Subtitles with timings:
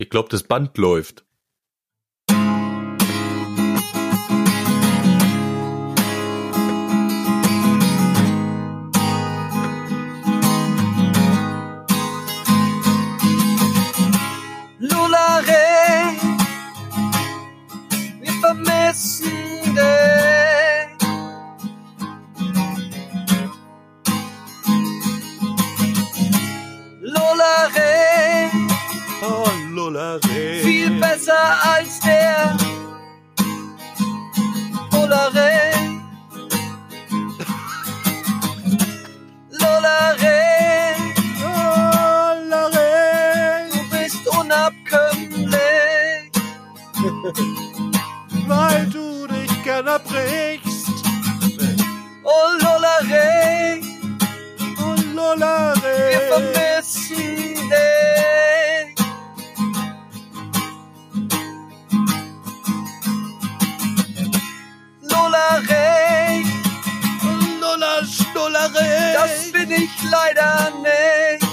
[0.00, 1.26] Ich glaube, das Band läuft.
[30.00, 30.62] Lolare.
[30.62, 32.56] viel besser als der
[34.92, 35.50] Lulare.
[39.50, 40.40] Lulare,
[43.72, 45.60] du bist unabkömmlich.
[48.48, 50.88] Weil du dich gerne brichst.
[52.24, 53.80] Oh Lolare,
[54.78, 55.99] Oh, Lolare.
[70.10, 71.46] Leider nicht.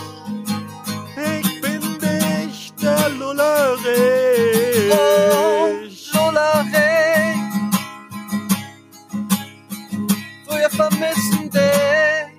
[1.15, 3.97] Ich bin nicht der Lolare.
[4.91, 5.69] Oh,
[6.13, 7.33] Lolare,
[10.49, 12.29] wir vermissen dich,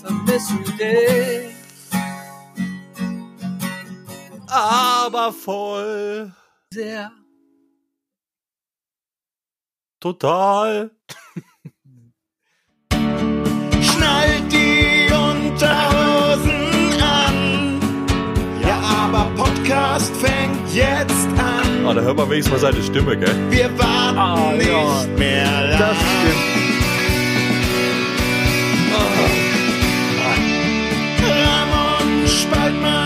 [0.00, 1.54] vermissen dich.
[4.50, 6.32] Aber voll.
[6.72, 7.12] Sehr.
[10.00, 10.97] Total.
[20.78, 21.86] Jetzt an.
[21.86, 23.34] Ah, da hört man wenigstens mal seine Stimme, gell?
[23.50, 25.04] Wir warten Ah, nicht ja.
[25.16, 25.78] mehr lang.
[25.78, 26.44] Das stimmt.
[31.22, 32.97] Ramon Spaltmaß Lullare.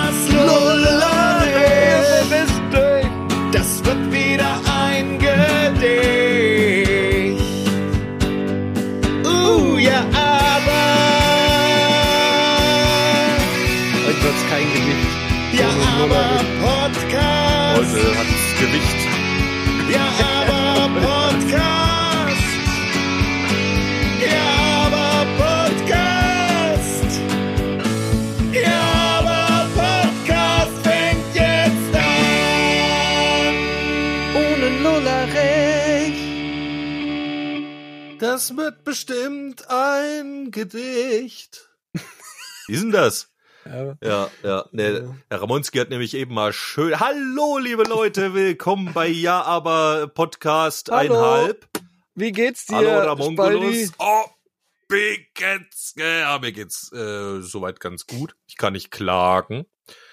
[38.33, 41.69] Das wird bestimmt ein Gedicht.
[42.67, 43.29] Wie ist denn das?
[43.67, 43.95] Ja.
[44.03, 44.65] Ja, ja.
[44.73, 46.99] Ne, Herr Ramonski hat nämlich eben mal schön.
[46.99, 51.69] Hallo, liebe Leute, willkommen bei Ja, aber Podcast Hallo, einhalb.
[52.15, 53.01] Wie geht's dir, Hallo?
[53.01, 53.93] Ramongulus.
[53.99, 54.25] Oh,
[54.89, 58.35] mir geht's, ja, mir geht's äh, soweit ganz gut.
[58.47, 59.67] Ich kann nicht klagen.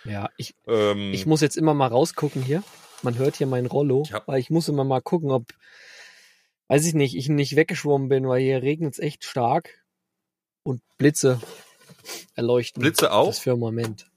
[0.03, 2.63] Ja, ich, Ähm, ich muss jetzt immer mal rausgucken hier.
[3.02, 5.46] Man hört hier mein Rollo, hab- weil ich muss immer mal gucken, ob,
[6.69, 9.84] weiß ich nicht, ich nicht weggeschwommen bin, weil hier regnet es echt stark
[10.63, 11.41] und Blitze
[12.35, 12.81] erleuchten.
[12.81, 13.28] Blitze auch?
[13.28, 14.09] Das Firmament.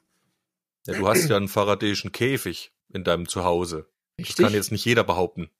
[0.87, 3.89] ja, du hast ja einen faradäischen Käfig in deinem Zuhause.
[4.17, 4.45] Das Richtig.
[4.45, 5.51] kann jetzt nicht jeder behaupten.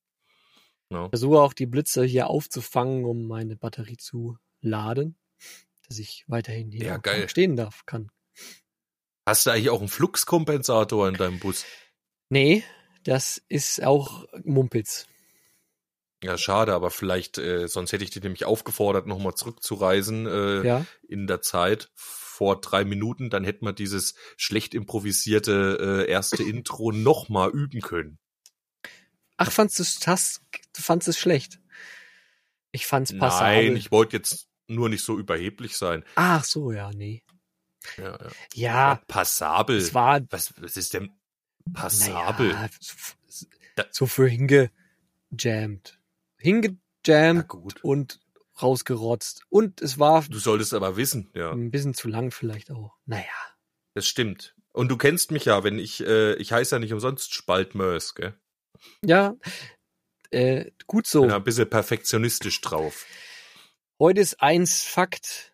[0.91, 5.17] Ich versuche auch die Blitze hier aufzufangen, um meine Batterie zu laden,
[5.89, 7.31] dass ich weiterhin hier Ja, geil.
[7.31, 8.11] stehen darf kann.
[9.27, 11.65] Hast du eigentlich auch einen Fluxkompensator in deinem Bus?
[12.29, 12.63] Nee,
[13.05, 15.07] das ist auch Mumpitz.
[16.23, 20.87] Ja, schade, aber vielleicht, äh, sonst hätte ich dich nämlich aufgefordert, nochmal zurückzureisen äh, Ja,
[21.09, 23.29] in der Zeit vor drei Minuten.
[23.29, 28.19] Dann hätten wir dieses schlecht improvisierte äh, erste Intro nochmal üben können.
[29.37, 30.41] Ach, fandst du das,
[30.77, 31.59] du fandst es schlecht?
[32.71, 33.65] Ich fand's passabel.
[33.67, 36.05] Nein, ich wollte jetzt nur nicht so überheblich sein.
[36.15, 37.23] Ach so, ja, nee.
[37.99, 38.31] Ja, ja.
[38.55, 39.77] Ja, passabel.
[39.79, 41.11] es war was, was ist denn
[41.73, 42.57] passabel?
[43.75, 45.99] Da- so für hingejammt.
[46.43, 48.21] Hingejammt und
[48.61, 49.45] rausgerotzt.
[49.49, 52.97] Und es war Du solltest aber wissen, ja, ein bisschen zu lang vielleicht auch.
[53.07, 53.25] Naja.
[53.95, 54.55] das stimmt.
[54.73, 58.35] Und du kennst mich ja, wenn ich, äh, ich heiße ja nicht umsonst Spaltmörs, gell?
[59.05, 59.37] Ja,
[60.31, 61.21] äh, gut so.
[61.21, 63.07] Bin ja ein bisschen perfektionistisch drauf.
[63.99, 65.53] Heute ist eins Fakt.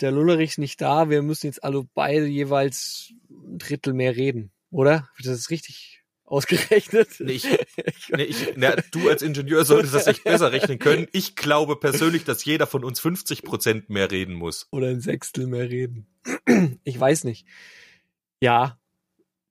[0.00, 1.10] Der Lullerich ist nicht da.
[1.10, 4.52] Wir müssen jetzt alle beide jeweils ein Drittel mehr reden.
[4.70, 5.08] Oder?
[5.18, 5.99] Das ist richtig
[6.30, 7.08] ausgerechnet.
[7.18, 7.44] Nee, ich,
[8.10, 11.06] nee, ich, na, du als Ingenieur solltest das echt besser rechnen können.
[11.12, 14.68] Ich glaube persönlich, dass jeder von uns 50 Prozent mehr reden muss.
[14.70, 16.06] Oder ein Sechstel mehr reden.
[16.84, 17.46] Ich weiß nicht.
[18.40, 18.78] Ja,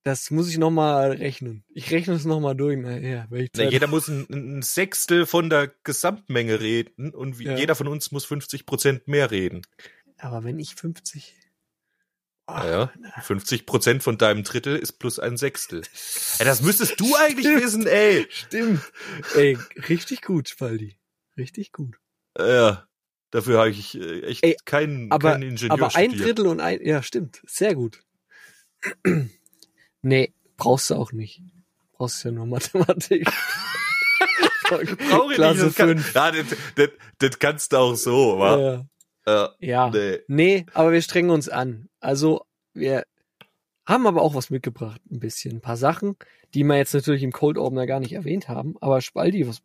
[0.04, 1.64] das muss ich nochmal rechnen.
[1.74, 2.78] Ich rechne es nochmal durch.
[2.78, 7.58] Naja, Na, jeder muss ein, ein Sechstel von der Gesamtmenge reden und wie, Ja.
[7.58, 9.62] jeder von uns muss 50 Prozent mehr reden.
[10.18, 11.36] Aber wenn ich 50.
[12.50, 12.92] Ja,
[13.24, 15.82] 50 Prozent von deinem Drittel ist plus ein Sechstel.
[16.40, 17.64] Ey, das müsstest du eigentlich Stimmt.
[17.64, 18.28] wissen, ey.
[18.30, 18.82] Stimmt.
[19.36, 19.58] Ey,
[19.88, 20.98] richtig gut, Spaldi.
[21.38, 21.98] Richtig gut.
[22.38, 22.88] Ja,
[23.32, 26.28] dafür habe ich äh, echt Ey, keinen, aber- keinen Ingenieur Aber ein studiert.
[26.30, 27.42] Drittel und ein, ja, stimmt.
[27.46, 28.02] Sehr gut.
[30.02, 31.42] nee, brauchst du auch nicht.
[31.94, 33.28] Brauchst ja nur Mathematik.
[34.70, 34.84] Brauche
[35.32, 36.14] ich Klasse nicht, das, kann, fünf.
[36.14, 38.60] ja, das, das, das kannst du auch so, wa?
[38.60, 38.86] Ja.
[39.30, 39.50] Ja.
[39.60, 39.90] ja.
[39.90, 40.20] Nee.
[40.28, 41.90] Nee, aber wir strengen uns an.
[42.00, 43.06] Also, wir
[43.86, 45.58] haben aber auch was mitgebracht, ein bisschen.
[45.58, 46.16] Ein paar Sachen,
[46.54, 48.76] die wir jetzt natürlich im Cold Opener gar nicht erwähnt haben.
[48.82, 49.62] Aber Spaldi, was,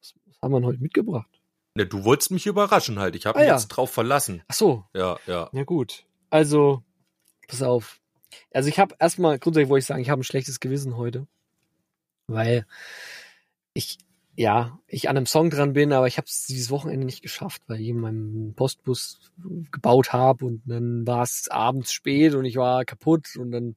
[0.00, 1.28] was, was haben wir heute mitgebracht?
[1.74, 3.14] Ne, du wolltest mich überraschen halt.
[3.14, 3.54] Ich habe Ah, mich ja.
[3.54, 4.42] jetzt drauf verlassen.
[4.48, 5.48] Ach so, Ja, ja.
[5.52, 6.04] ja gut.
[6.30, 6.82] Also,
[7.46, 8.00] pass auf.
[8.52, 11.26] Also ich habe erstmal, grundsätzlich wollte ich sagen, ich habe ein schlechtes Gewissen heute.
[12.26, 12.66] Weil
[13.74, 13.98] ich,
[14.40, 17.62] ja, ich an einem Song dran bin, aber ich habe es dieses Wochenende nicht geschafft,
[17.66, 19.32] weil ich in meinem Postbus
[19.72, 23.74] gebaut habe und dann war es abends spät und ich war kaputt und dann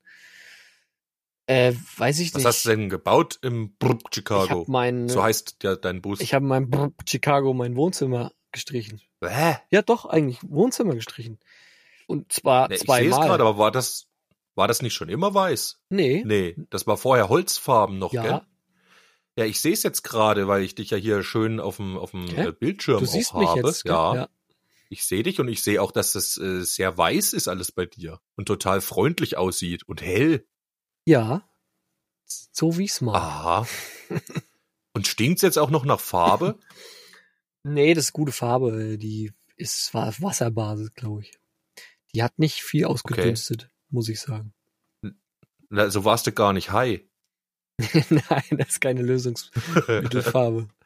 [1.48, 2.46] äh, weiß ich Was nicht.
[2.46, 4.63] hast du denn gebaut im Brub Chicago?
[4.68, 6.19] mein, so heißt ja dein Bus.
[6.22, 9.02] ich habe in meinem Brr- Chicago mein Wohnzimmer gestrichen.
[9.24, 9.56] Hä?
[9.72, 11.40] Ja, doch, eigentlich Wohnzimmer gestrichen.
[12.06, 13.28] Und zwar Ne, ich sehe es zweimal.
[13.28, 14.06] gerade, aber war das,
[14.54, 15.80] war das nicht schon immer weiß?
[15.90, 16.22] nee.
[16.24, 18.22] Nee, das war vorher Holzfarben noch, Ja.
[18.22, 18.42] gell?
[19.38, 22.12] Ja, ich sehe es jetzt gerade, weil ich dich ja hier schön auf dem, auf
[22.12, 22.48] dem Hä?
[22.48, 23.45] äh, Bildschirm Du auch siehst habe.
[23.45, 23.83] mich jetzt.
[23.83, 23.94] gell?
[23.94, 24.30] ja,
[24.89, 27.86] ich sehe dich und ich sehe auch, dass das äh, sehr weiß ist alles bei
[27.86, 30.45] dir und total freundlich aussieht und hell.
[31.06, 31.48] ja.
[32.54, 33.16] So wie es mal.
[33.16, 33.68] Aha.
[34.94, 36.60] und stinkt's jetzt auch noch nach Farbe?
[37.63, 38.98] Nee, das ist gute Farbe.
[38.98, 41.38] Die ist war auf Wasserbasis, glaube ich.
[42.16, 44.54] Die hat nicht viel ausgedünstet, muss ich sagen.
[45.69, 47.01] Na, so warst du gar nicht high.
[48.10, 50.68] Nein, das ist keine Lösungsmittelfarbe.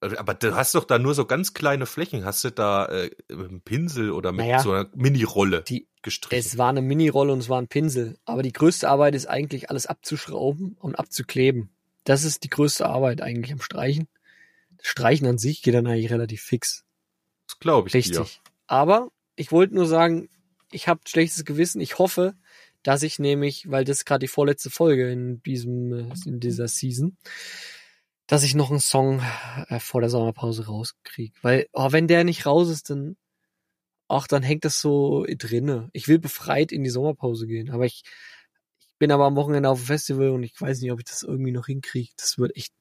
[0.00, 2.24] Aber du hast doch da nur so ganz kleine Flächen.
[2.24, 5.62] Hast du da äh, mit einem Pinsel oder mit Naja, so einer Mini-Rolle
[6.00, 6.40] gestrichen?
[6.40, 8.16] es war eine Mini-Rolle und es war ein Pinsel.
[8.24, 11.68] Aber die größte Arbeit ist eigentlich alles abzuschrauben und abzukleben.
[12.04, 14.08] Das ist die größte Arbeit eigentlich am Streichen.
[14.78, 16.84] Das Streichen an sich geht dann eigentlich relativ fix.
[17.46, 18.16] Das glaube ich Richtig.
[18.16, 18.26] dir.
[18.68, 20.30] Aber ich wollte nur sagen,
[20.72, 21.80] ich habe schlechtes Gewissen.
[21.82, 22.34] Ich hoffe,
[22.82, 27.16] dass ich nämlich, weil das ist gerade die vorletzte Folge in diesem in dieser Season,
[28.26, 29.22] dass ich noch einen Song
[29.68, 31.34] äh, vor der Sommerpause rauskriege.
[31.42, 33.16] Weil oh, wenn der nicht raus ist, dann
[34.08, 35.90] ach, dann hängt das so drinne.
[35.92, 38.02] Ich will befreit in die Sommerpause gehen, aber ich
[38.78, 41.22] ich bin aber am Wochenende auf dem Festival und ich weiß nicht, ob ich das
[41.22, 42.12] irgendwie noch hinkriege.
[42.16, 42.72] Das wird echt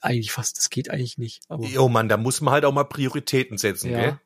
[0.00, 1.42] eigentlich fast, das geht eigentlich nicht.
[1.48, 4.00] Aber Jo, Mann, da muss man halt auch mal Prioritäten setzen, Ja.
[4.00, 4.20] gell?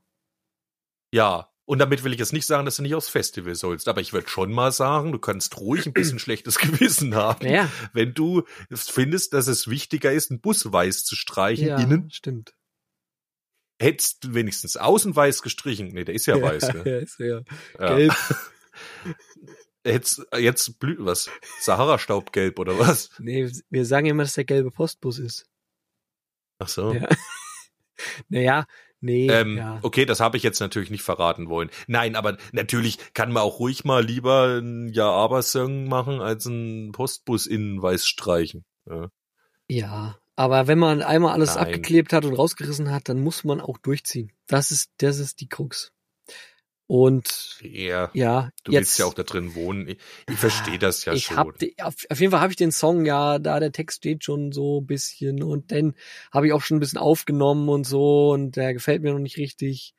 [1.12, 1.50] Ja.
[1.70, 4.12] Und damit will ich jetzt nicht sagen, dass du nicht aufs Festival sollst, aber ich
[4.12, 8.42] würde schon mal sagen, du kannst ruhig ein bisschen schlechtes Gewissen haben, naja, wenn du
[8.72, 12.10] findest, dass es wichtiger ist, einen Bus weiß zu streichen, ja, innen.
[12.10, 12.54] stimmt.
[13.80, 15.92] Hättest du wenigstens außen weiß gestrichen.
[15.92, 16.82] Nee, der ist ja weiß, gell?
[16.84, 17.40] ja, ist ja
[17.78, 17.94] Ja.
[17.96, 18.14] gelb.
[19.86, 21.30] Jetzt, jetzt blüht was?
[21.60, 23.10] Sahara-Staubgelb oder was?
[23.20, 25.46] Nee, wir sagen immer, dass der gelbe Postbus ist.
[26.58, 26.92] Ach so.
[26.94, 27.08] Ja.
[28.28, 28.66] Naja,
[29.00, 29.78] nee, Ähm, ja.
[29.82, 31.70] Okay, das habe ich jetzt natürlich nicht verraten wollen.
[31.86, 37.46] Nein, aber natürlich kann man auch ruhig mal lieber ein Ja-Aber-Song machen, als einen Postbus
[37.46, 38.64] innen weiß streichen.
[38.88, 39.10] Ja.
[39.68, 41.66] Ja, aber wenn man einmal alles Nein.
[41.66, 44.32] abgeklebt hat und rausgerissen hat, dann muss man auch durchziehen.
[44.46, 45.92] Das ist, das ist die Krux.
[46.90, 48.10] Und ja.
[48.14, 49.86] ja, Du jetzt, willst ja auch da drin wohnen.
[49.86, 49.98] Ich,
[50.28, 51.36] ich verstehe das ja ich schon.
[51.36, 51.46] hab
[51.82, 54.80] auf, auf jeden Fall habe ich den Song ja, da der Text steht schon so
[54.80, 55.94] ein bisschen und dann
[56.32, 59.36] habe ich auch schon ein bisschen aufgenommen und so und der gefällt mir noch nicht
[59.36, 59.94] richtig.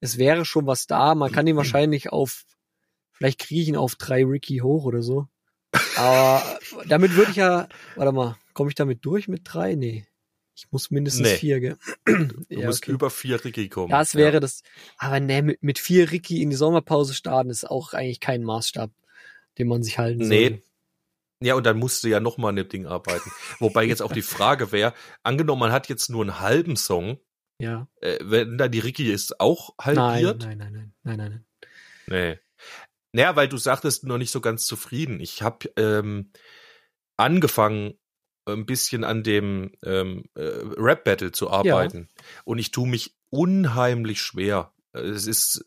[0.00, 2.44] Es wäre schon was da, man kann ihn wahrscheinlich auf,
[3.12, 5.28] vielleicht kriege ich ihn auf drei Ricky hoch oder so.
[5.96, 6.42] Aber
[6.86, 9.74] damit würde ich ja, warte mal, komme ich damit durch mit drei?
[9.74, 10.04] Nee.
[10.56, 11.36] Ich muss mindestens Nee.
[11.36, 11.76] vier, gell?
[12.06, 12.92] du Ja, musst okay.
[12.92, 13.90] über vier Ricky kommen.
[13.90, 14.62] Das wäre das.
[14.96, 18.90] Aber ne, mit, mit vier Ricky in die Sommerpause starten ist auch eigentlich kein Maßstab,
[19.58, 20.48] den man sich halten Nee.
[20.48, 20.62] soll.
[21.42, 23.30] Ja, und dann musst du ja noch mal an dem Ding arbeiten.
[23.58, 27.20] Wobei jetzt auch die Frage wäre, angenommen, man hat jetzt nur einen halben Song,
[27.60, 27.86] Ja.
[28.00, 30.42] äh, wenn da die Ricky ist auch halbiert?
[30.42, 31.46] nein, nein, nein, nein, nein, nein.
[32.06, 32.38] Nee.
[33.12, 35.20] Naja, weil du sagtest noch nicht so ganz zufrieden.
[35.20, 36.32] Ich habe ähm,
[37.18, 37.98] angefangen,
[38.46, 42.08] ein bisschen an dem ähm, äh, Rap-Battle zu arbeiten.
[42.44, 44.72] Und ich tue mich unheimlich schwer.
[44.92, 45.64] Es ist,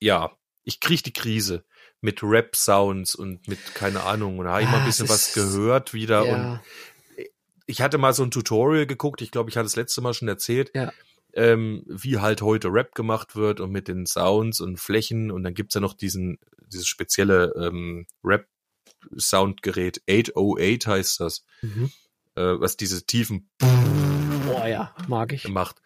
[0.00, 1.64] ja, ich krieg die Krise
[2.00, 5.32] mit Rap-Sounds und mit, keine Ahnung, und da habe ich mal ein Ah, bisschen was
[5.34, 6.22] gehört wieder.
[6.22, 6.62] Und Ja,
[7.66, 10.28] ich hatte mal so ein Tutorial geguckt, ich glaube, ich hatte das letzte Mal schon
[10.28, 10.92] erzählt, Ja.
[11.32, 15.54] ähm, wie halt heute Rap gemacht wird und mit den Sounds und Flächen und dann
[15.54, 21.90] gibt's ja noch diesen, dieses spezielle ähm, Rap-Soundgerät, 808 heißt das, mhm.
[22.36, 23.50] Äh, was diese tiefen
[24.46, 25.48] Boah, ja, mag ich.
[25.48, 25.80] macht.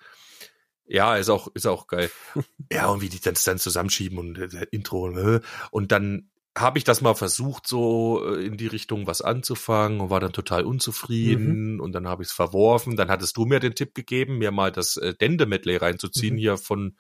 [0.87, 2.11] Ja, ist auch, ist auch geil.
[2.73, 6.85] ja, und wie die das dann zusammenschieben und äh, Intro äh, und dann habe ich
[6.85, 11.93] das mal versucht, so in die Richtung was anzufangen und war dann total unzufrieden und
[11.93, 12.97] dann habe ich es verworfen.
[12.97, 16.39] Dann hattest du mir den Tipp gegeben, mir mal das äh, Dende-Medley reinzuziehen Mhm.
[16.39, 16.97] hier von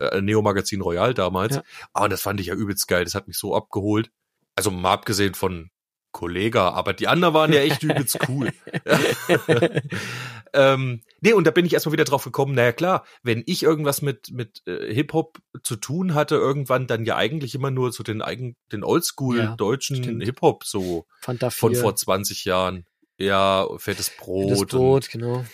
[0.00, 1.56] äh, Neo Magazin Royal damals.
[1.56, 1.62] Ja.
[1.92, 3.04] Ah, und das fand ich ja übelst geil.
[3.04, 4.10] Das hat mich so abgeholt.
[4.56, 5.70] Also mal abgesehen von
[6.16, 8.50] Kollega, aber die anderen waren ja echt übelst cool.
[10.54, 14.00] ähm, nee, und da bin ich erstmal wieder drauf gekommen, naja klar, wenn ich irgendwas
[14.00, 18.22] mit, mit äh, Hip-Hop zu tun hatte, irgendwann dann ja eigentlich immer nur so den
[18.22, 20.22] eigen, den Oldschool Ja, deutschen.
[20.22, 21.50] Hip-Hop so von 4,
[21.82, 22.86] vor 20 Jahren.
[23.18, 25.44] Ja, fettes Brot, und Brot, genau.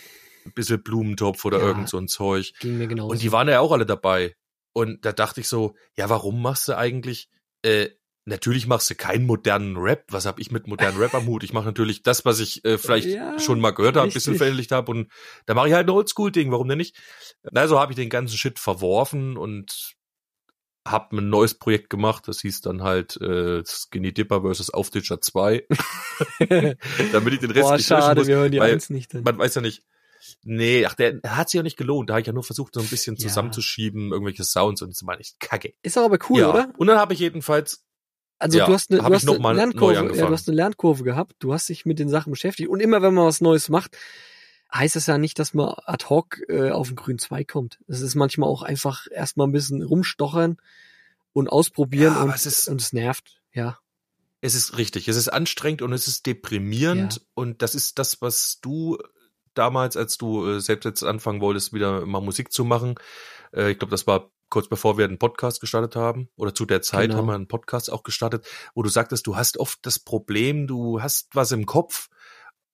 [0.46, 1.66] ein bisschen Blumentopf oder Ja.
[1.66, 2.52] irgend so ein Zeug.
[2.60, 3.10] Ging mir genauso.
[3.10, 4.36] Und die waren ja auch alle dabei.
[4.72, 7.28] Und da dachte ich so, ja, warum machst du eigentlich,
[7.62, 7.88] äh,
[8.24, 10.04] natürlich machst du keinen modernen Rap.
[10.10, 11.42] Was hab ich mit modernen Rap am Hut?
[11.42, 14.36] Ich mache natürlich das, was ich äh, vielleicht Ja, schon mal gehört habe, ein bisschen
[14.36, 14.90] verinnerlicht habe.
[14.90, 15.10] Und
[15.46, 16.96] da mache ich halt ein Oldschool-Ding, warum denn nicht?
[17.54, 19.94] Also habe ich den ganzen Shit verworfen und
[20.86, 22.26] hab ein neues Projekt gemacht.
[22.26, 24.70] Das hieß dann halt äh, Skinny Dipper vs.
[24.70, 25.66] Aufditscher 2.
[27.12, 29.22] Damit ich den Rest Boah, nicht schade, muss, wir hören die weil eins nicht dann.
[29.22, 29.82] man weiß ja nicht.
[30.44, 32.08] Nee, ach, der hat sich ja nicht gelohnt.
[32.08, 33.22] Da habe ich ja nur versucht, so ein bisschen Ja.
[33.28, 35.74] zusammenzuschieben, irgendwelche Sounds und das war nicht kacke.
[35.82, 36.50] Ist aber cool, ja.
[36.50, 36.72] oder?
[36.76, 37.84] Und dann habe ich jedenfalls,
[38.42, 41.36] Also Ja, du hast eine, du hast eine Lernkurve, ja, du hast eine Lernkurve gehabt,
[41.38, 43.96] du hast dich mit den Sachen beschäftigt und immer wenn man was Neues macht,
[44.74, 47.78] heißt das ja nicht, dass man ad hoc äh, auf den grünen Zweig kommt.
[47.88, 50.56] Es ist manchmal auch einfach erstmal ein bisschen rumstochern
[51.32, 53.78] und ausprobieren Ja, und, es ist- und es nervt, ja.
[54.40, 58.58] es ist richtig, es ist anstrengend und es ist deprimierend und das ist das, was
[58.60, 58.98] du
[59.54, 62.96] damals, als du äh, selbst jetzt anfangen wolltest, wieder mal Musik zu machen.
[63.54, 66.82] Äh, ich glaube, das war kurz bevor wir einen Podcast gestartet haben oder zu der
[66.82, 67.16] Zeit Genau.
[67.18, 71.02] haben wir einen Podcast auch gestartet, wo du sagtest, du hast oft das Problem, du
[71.02, 72.08] hast was im Kopf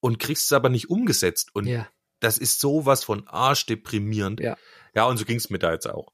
[0.00, 1.88] und kriegst es aber nicht umgesetzt und Ja.
[2.20, 4.40] das ist sowas von arschdeprimierend.
[4.40, 4.56] Ja.
[4.94, 6.12] Ja, und so ging's mir da jetzt auch.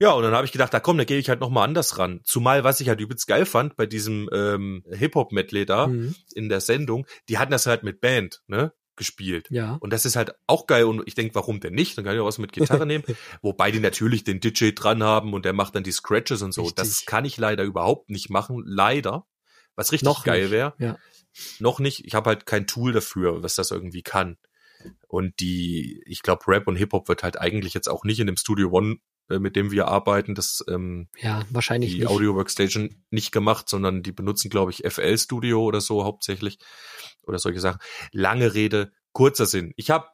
[0.00, 1.98] Ja, und dann habe ich gedacht, da komm, da gehe ich halt noch mal anders
[1.98, 2.20] ran.
[2.24, 6.14] Zumal, was ich halt übelst geil fand bei diesem ähm, Hip-Hop-Medley da Mhm.
[6.34, 9.48] in der Sendung, die hatten das halt mit Band, ne, gespielt.
[9.50, 9.76] Ja.
[9.80, 11.96] Und das ist halt auch geil und ich denke, warum denn nicht?
[11.96, 13.04] Dann kann ich auch was mit Gitarre nehmen.
[13.42, 16.62] Wobei die natürlich den DJ dran haben und der macht dann die Scratches und so.
[16.62, 16.76] Richtig.
[16.76, 19.26] Das kann ich leider überhaupt nicht machen, leider.
[19.76, 20.74] Was richtig Noch geil wäre.
[20.78, 20.98] ja.
[21.58, 22.04] Noch nicht.
[22.04, 24.38] Ich habe halt kein Tool dafür, was das irgendwie kann.
[25.08, 28.36] Und die, ich glaube, Rap und Hip-Hop wird halt eigentlich jetzt auch nicht in dem
[28.36, 32.08] Studio One, mit dem wir arbeiten, das ähm, Ja, wahrscheinlich die nicht.
[32.08, 36.58] Audio Workstation nicht gemacht, sondern die benutzen, glaube ich, FL Studio oder so hauptsächlich
[37.22, 37.80] oder solche Sachen.
[38.12, 39.72] Lange Rede, kurzer Sinn.
[39.76, 40.08] Ich habe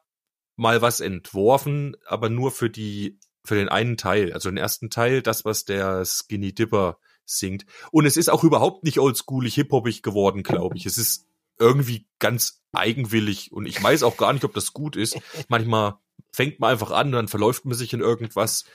[0.55, 5.21] mal was entworfen, aber nur für die für den einen Teil, also den ersten Teil,
[5.21, 7.65] das was der Skinny Dipper singt.
[7.91, 10.85] Und es ist auch überhaupt nicht oldschoolig hip-hopig geworden, glaube ich.
[10.85, 11.27] Es ist
[11.61, 15.17] irgendwie ganz eigenwillig und ich weiß auch gar nicht, ob das gut ist.
[15.47, 15.99] Manchmal
[16.31, 18.65] fängt man einfach an und dann verläuft man sich in irgendwas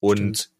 [0.00, 0.50] und Stimmt.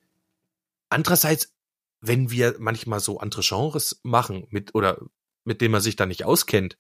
[0.89, 1.55] andererseits,
[2.01, 5.01] wenn wir manchmal so andere Genres machen mit oder
[5.45, 6.77] mit denen man sich da nicht auskennt,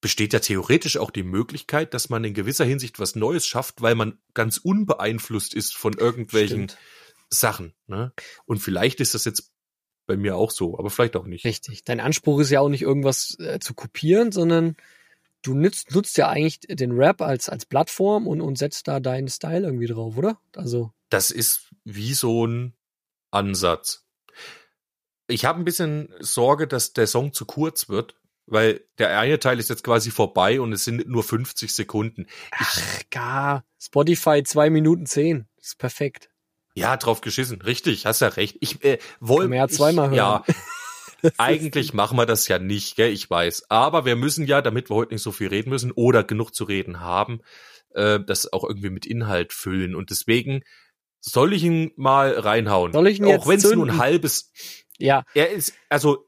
[0.00, 3.94] besteht ja theoretisch auch die Möglichkeit, dass man in gewisser Hinsicht was Neues schafft, weil
[3.94, 6.78] man ganz unbeeinflusst ist von irgendwelchen Stimmt.
[7.28, 7.74] Sachen.
[7.86, 8.12] Ne?
[8.46, 9.52] Und vielleicht ist das jetzt
[10.06, 11.44] bei mir auch so, aber vielleicht auch nicht.
[11.44, 11.84] Richtig.
[11.84, 14.76] Dein Anspruch ist ja auch nicht irgendwas äh, zu kopieren, sondern
[15.42, 19.28] du nutzt, nutzt ja eigentlich den Rap als, als Plattform und, und setzt da deinen
[19.28, 20.40] Style irgendwie drauf, oder?
[20.56, 22.74] Also, Das ist wie so ein
[23.30, 24.06] Ansatz.
[25.28, 28.16] Ich habe ein bisschen Sorge, dass der Song zu kurz wird,
[28.46, 32.26] weil der eine Teil ist jetzt quasi vorbei und es sind nur 50 Sekunden.
[32.50, 33.64] ach, gar.
[33.78, 35.46] Spotify zwei Minuten zehn.
[35.60, 36.30] ist perfekt.
[36.74, 37.60] Ja, drauf geschissen.
[37.62, 38.56] Richtig, hast ja recht.
[38.60, 40.16] Ich äh, wollte ja zweimal hören.
[40.16, 40.44] Ja,
[41.38, 43.12] eigentlich machen wir das ja nicht, gell?
[43.12, 43.70] Ich weiß.
[43.70, 46.64] Aber wir müssen ja, damit wir heute nicht so viel reden müssen oder genug zu
[46.64, 47.40] reden haben,
[47.94, 49.94] äh, das auch irgendwie mit Inhalt füllen.
[49.94, 50.62] Und deswegen
[51.20, 52.92] soll ich ihn mal reinhauen.
[52.92, 54.52] Soll ich ihn auch wenn es nur ein halbes.
[54.98, 56.26] Ja, Er ist also.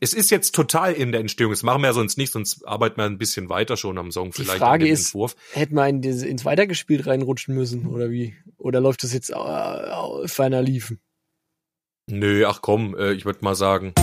[0.00, 1.50] Es ist jetzt total in der Entstehung.
[1.52, 4.30] Das machen wir ja sonst nicht, sonst arbeiten wir ein bisschen weiter schon am Song
[4.30, 4.58] Die vielleicht.
[4.58, 5.34] Frage an dem ist- Entwurf.
[5.52, 8.36] hätte man in diese, ins Weitergespielt reinrutschen müssen, oder wie?
[8.58, 11.00] Oder läuft das jetzt äh, feiner liefen?
[12.06, 13.94] Nö, ach komm, äh, ich würde mal sagen.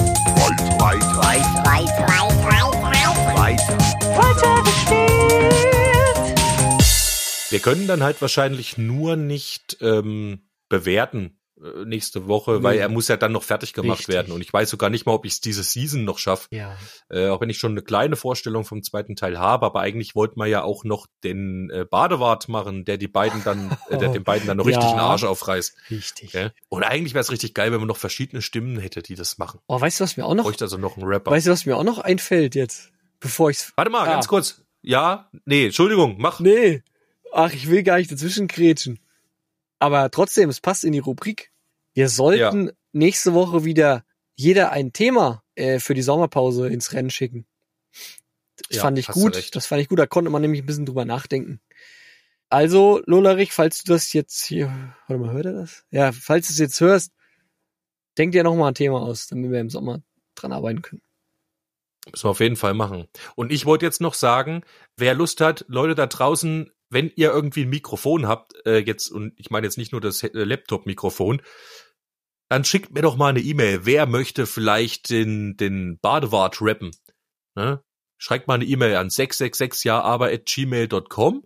[7.50, 11.37] Wir können dann halt wahrscheinlich nur nicht ähm, bewerten äh,
[11.86, 12.64] nächste Woche, Nee.
[12.64, 14.14] weil er muss ja dann noch fertig gemacht Richtig.
[14.16, 14.32] werden.
[14.32, 16.48] Und ich weiß sogar nicht mal, ob ich es diese Season noch schaffe.
[16.52, 16.78] Ja.
[17.10, 20.40] Äh, auch wenn ich schon eine kleine Vorstellung vom zweiten Teil habe, aber eigentlich wollten
[20.40, 24.24] wir ja auch noch den äh, Badewart machen, der die beiden dann, äh, der den
[24.24, 24.92] beiden dann noch richtig Ja.
[24.92, 25.76] den Arsch aufreißt.
[25.90, 26.32] Richtig.
[26.32, 26.54] Gell?
[26.70, 29.60] Und eigentlich wäre es richtig geil, wenn man noch verschiedene Stimmen hätte, die das machen.
[29.68, 31.32] Oh, weißt du, was mir auch noch, Bräuchte also noch einen Rapper.
[31.32, 32.92] weißt du, was mir auch noch einfällt jetzt?
[33.20, 34.12] Bevor ich's, Warte mal, Ah.
[34.12, 34.62] ganz kurz.
[34.84, 36.40] Ja, nee, Entschuldigung, mach.
[36.40, 36.84] nee.
[37.34, 39.00] Ach, ich will gar nicht dazwischen grätschen.
[39.80, 41.52] Aber trotzdem, es passt in die Rubrik.
[41.94, 44.04] Wir sollten nächste Woche wieder
[44.36, 47.46] jeder ein Thema äh, für die Sommerpause ins Rennen schicken.
[48.70, 49.56] Das Ja, fand ich gut.
[49.56, 50.00] Das fand ich gut.
[50.00, 51.62] Da konnte man nämlich ein bisschen drüber nachdenken.
[52.50, 54.68] Also, Lolarich, falls du das jetzt hier,
[55.08, 55.86] warte mal, hört er das?
[55.92, 57.12] Ja, falls du es jetzt hörst,
[58.18, 60.02] denk dir noch mal ein Thema aus, damit wir im Sommer
[60.36, 61.02] dran arbeiten können.
[62.10, 63.08] Müssen wir auf jeden Fall machen.
[63.36, 64.62] Und ich wollte jetzt noch sagen,
[64.96, 69.34] wer Lust hat, Leute da draußen, wenn ihr irgendwie ein Mikrofon habt, äh, jetzt, und
[69.38, 71.42] ich meine jetzt nicht nur das äh, Laptop-Mikrofon,
[72.50, 73.86] dann schickt mir doch mal eine E-Mail.
[73.86, 76.92] Wer möchte vielleicht den, den Badewart rappen?
[77.56, 77.84] Ne?
[78.18, 81.44] Schreibt mal eine E-Mail an 666jaaber.gmail.com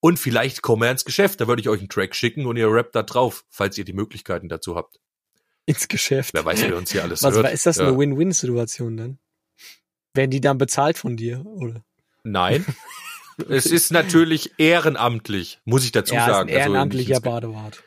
[0.00, 1.40] und vielleicht kommen wir ins Geschäft.
[1.40, 3.92] Da würde ich euch einen Track schicken und ihr rappt da drauf, falls ihr die
[3.94, 5.00] Möglichkeiten dazu habt.
[5.64, 6.34] Ins Geschäft.
[6.34, 7.52] Wer weiß, wer uns hier alles Was, hört.
[7.52, 7.88] ist das Ja.
[7.88, 9.18] eine Win-Win-Situation dann?
[10.14, 11.82] Werden die dann bezahlt von dir, oder?
[12.22, 12.64] Nein.
[13.48, 16.48] es ist natürlich ehrenamtlich, muss ich dazu ja, ist ein sagen.
[16.50, 17.82] Also ehrenamtlicher ins- Badewart.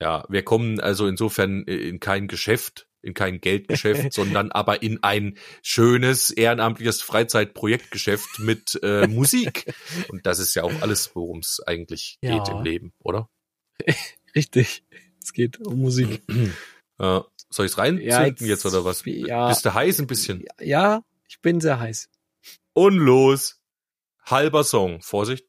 [0.00, 5.38] ja, wir kommen also insofern in kein Geschäft, in kein Geldgeschäft, sondern aber in ein
[5.62, 9.72] schönes ehrenamtliches Freizeitprojektgeschäft mit äh, Musik.
[10.08, 12.34] Und das ist ja auch alles, worum es eigentlich Ja.
[12.38, 13.28] geht im Leben, oder?
[14.34, 14.84] Richtig.
[15.22, 16.22] Es geht um Musik.
[16.98, 19.02] Äh, soll ich's reinzünden jetzt, oder was?
[19.04, 20.46] Ja, Bist du heiß ein bisschen?
[20.58, 22.08] ja, ich bin sehr heiß.
[22.72, 23.60] Und los.
[24.28, 25.00] Halber Song.
[25.02, 25.45] Vorsicht.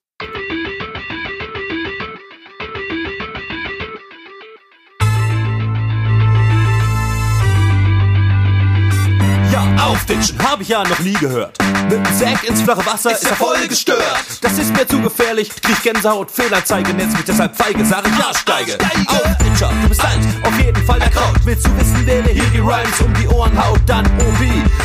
[9.87, 11.57] Aufditschen, hab ich ja noch nie gehört.
[11.83, 14.01] Mit dem Sack ins flache Wasser ist, ja voll gestört.
[14.41, 18.33] Das ist mir zu gefährlich, krieg Gänsehaut, Fehlanzeige, nennst mich deshalb feige, sag ich ja,
[18.33, 18.77] steige.
[19.07, 21.35] Aufditscher, du bist alt, auf jeden Fall der Kraut.
[21.45, 23.79] Willst du wissen, wer dir hier die Rhymes um die Ohren haut?
[23.85, 24.39] Dann OP,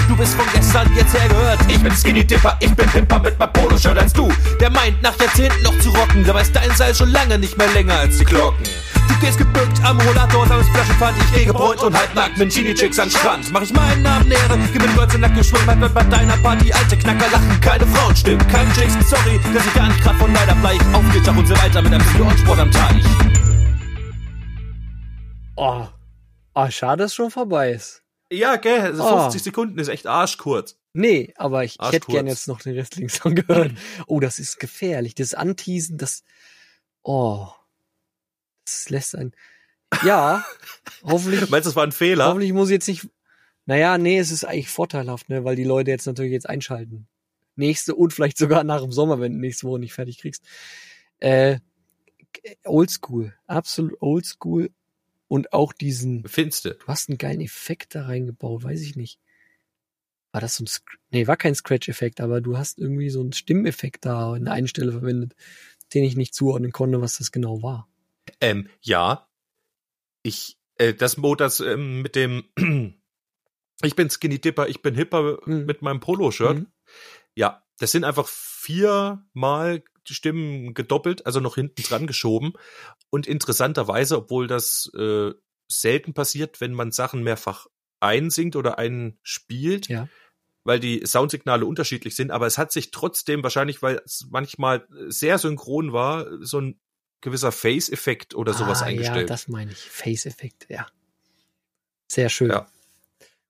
[0.08, 1.58] du bist von gestern jetzt her gehört.
[1.68, 4.32] Ich bin Skinny Dipper, ich bin Pimper mit meinem Poloshirt als du.
[4.60, 7.68] Der meint nach Jahrzehnten noch zu rocken, dabei ist dein Seil schon lange nicht mehr
[7.68, 8.64] länger als die Glocken.
[9.08, 13.10] Du gehst gebückt am Rollator, sammelst Flaschenpfand, ich eh gebräunt und halbnackt mit Chini-Chicks an
[13.10, 13.52] Strand.
[13.52, 16.96] Mach ich meinen Namen Ehre, gib mir in Nacken, schwimm halt bei deiner Party, alte
[16.96, 20.54] Knacker lachen, keine Frauen stimmen, kein Chicks, sorry, dass ich gar nicht grad von leider
[20.56, 23.04] bleich aufgeht, und so weiter mit einem Sport am Teich.
[25.56, 25.86] Oh,
[26.54, 28.02] oh schade, dass es schon vorbei ist.
[28.30, 29.22] Ja, gell, also Ah.
[29.24, 30.76] 50 Sekunden ist echt arschkurz.
[30.94, 33.72] Nee, aber ich, ich hätte gern jetzt noch den restlichen Song gehört.
[34.06, 35.14] Oh, das ist gefährlich.
[35.14, 36.22] Das Anteasen, das.
[37.02, 37.48] Oh.
[38.64, 39.32] Das lässt einen.
[40.04, 40.44] Ja,
[41.02, 41.50] hoffentlich.
[41.50, 42.26] Meinst du, das war ein Fehler?
[42.26, 43.08] Hoffentlich muss ich jetzt nicht.
[43.66, 47.06] Naja, nee, es ist eigentlich vorteilhaft, ne, weil die Leute jetzt natürlich jetzt einschalten.
[47.54, 50.44] Nächste und vielleicht sogar nach dem Sommer, wenn du nächste Woche nicht fertig kriegst.
[51.20, 51.58] Äh,
[52.64, 53.34] oldschool.
[53.46, 54.70] Absolut oldschool.
[55.28, 56.76] Und auch diesen, Findste.
[56.80, 59.18] du hast einen geilen Effekt da reingebaut, weiß ich nicht.
[60.30, 60.68] War das so ein,
[61.10, 64.68] nee, war kein Scratch-Effekt, aber du hast irgendwie so einen Stimmeffekt da an der einen
[64.68, 65.34] Stelle verwendet,
[65.94, 67.88] den ich nicht zuordnen konnte, was das genau war.
[68.40, 69.28] Ähm, ja.
[70.22, 72.44] Ich, äh, das Mo, das ähm, mit dem
[73.84, 75.64] Ich bin Skinny Dipper, ich bin Hipper Mhm.
[75.66, 76.58] mit meinem Polo-Shirt.
[76.58, 76.66] Mhm.
[77.34, 82.52] Ja, das sind einfach viermal die Stimmen gedoppelt, also noch hinten dran geschoben.
[83.10, 85.32] Und interessanterweise, obwohl das äh,
[85.70, 87.66] selten passiert, wenn man Sachen mehrfach
[88.00, 90.08] einsingt oder einspielt, Ja.
[90.64, 95.38] weil die Soundsignale unterschiedlich sind, aber es hat sich trotzdem wahrscheinlich, weil es manchmal sehr
[95.38, 96.80] synchron war, so ein
[97.22, 99.28] gewisser Face-Effekt oder sowas ah, eingestellt.
[99.28, 99.78] Ja, das meine ich.
[99.78, 100.86] Face-Effekt, ja.
[102.08, 102.50] Sehr schön.
[102.50, 102.66] Ja.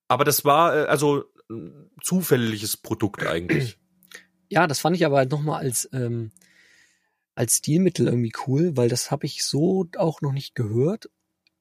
[0.06, 3.78] Aber das war äh, also ein zufälliges Produkt eigentlich.
[4.48, 6.30] Ja, das fand ich aber nochmal als, ähm,
[7.34, 11.10] als Stilmittel irgendwie cool, weil das habe ich so auch noch nicht gehört.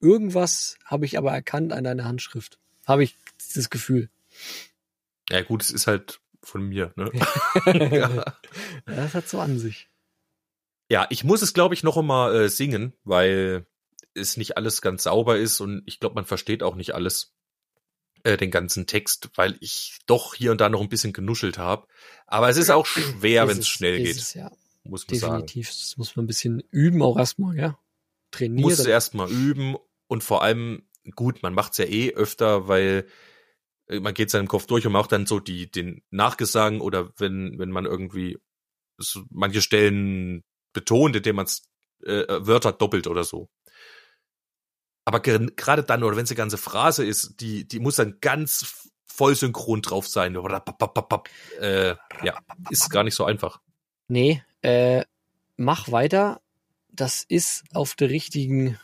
[0.01, 2.59] Irgendwas habe ich aber erkannt an deiner Handschrift.
[2.85, 3.17] Habe ich
[3.55, 4.09] das Gefühl.
[5.29, 6.91] Ja gut, es ist halt von mir.
[6.95, 7.09] Ne?
[7.95, 8.35] ja.
[8.85, 9.90] Das hat so an sich.
[10.91, 13.65] Ja, ich muss es glaube ich noch einmal äh, singen, weil
[14.13, 17.33] es nicht alles ganz sauber ist und ich glaube, man versteht auch nicht alles,
[18.23, 21.87] äh, den ganzen Text, weil ich doch hier und da noch ein bisschen genuschelt habe.
[22.27, 24.51] Aber es ist auch schwer, wenn es schnell geht, Es, ja,
[24.83, 25.33] muss man sagen.
[25.47, 25.69] definitiv.
[25.69, 27.79] Das muss man ein bisschen üben auch erstmal, ja.
[28.31, 28.61] Trainieren.
[28.61, 29.77] Musst du erstmal üben
[30.07, 30.83] und vor allem,
[31.15, 33.07] gut, man macht's ja eh öfter, weil
[33.87, 37.57] äh, man geht seinem Kopf durch und macht dann so die, den Nachgesang oder wenn,
[37.59, 38.37] wenn man irgendwie
[38.97, 41.47] so manche Stellen betont, indem man
[42.03, 43.49] äh, Wörter doppelt oder so.
[45.05, 48.19] Aber ger- gerade dann, oder wenn es eine ganze Phrase ist, die, die muss dann
[48.21, 50.35] ganz voll synchron drauf sein.
[51.59, 53.61] Äh, ja, ist gar nicht so einfach.
[54.07, 55.03] Nee, äh,
[55.57, 56.41] mach weiter.
[56.89, 58.77] Das ist auf der richtigen,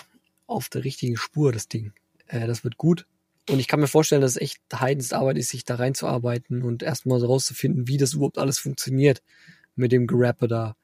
[0.45, 1.93] auf der richtigen Spur, das Ding.
[2.28, 3.06] Äh, das wird gut.
[3.50, 7.19] Und ich kann mir vorstellen, dass es echt Heidensarbeit ist, sich da reinzuarbeiten und erstmal
[7.19, 9.21] so rauszufinden, wie das überhaupt alles funktioniert
[9.76, 10.76] mit dem Gerappe da.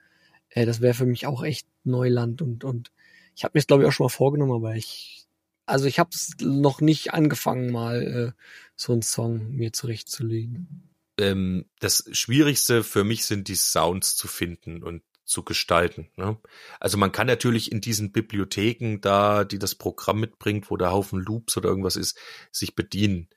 [0.54, 2.92] Äh, das wäre für mich auch echt Neuland und, und
[3.36, 5.26] ich habe mir das glaube ich auch schon mal vorgenommen, aber ich
[5.66, 8.42] Also ich habe es noch nicht angefangen, mal äh,
[8.76, 10.90] so einen Song mir zurechtzulegen.
[11.20, 16.10] ähm, das Schwierigste für mich sind die Sounds zu finden und zu gestalten.
[16.18, 16.38] Ne?
[16.80, 21.20] Also man kann natürlich in diesen Bibliotheken da, die das Programm mitbringt, wo der Haufen
[21.20, 22.18] Loops oder irgendwas ist,
[22.52, 23.30] sich bedienen.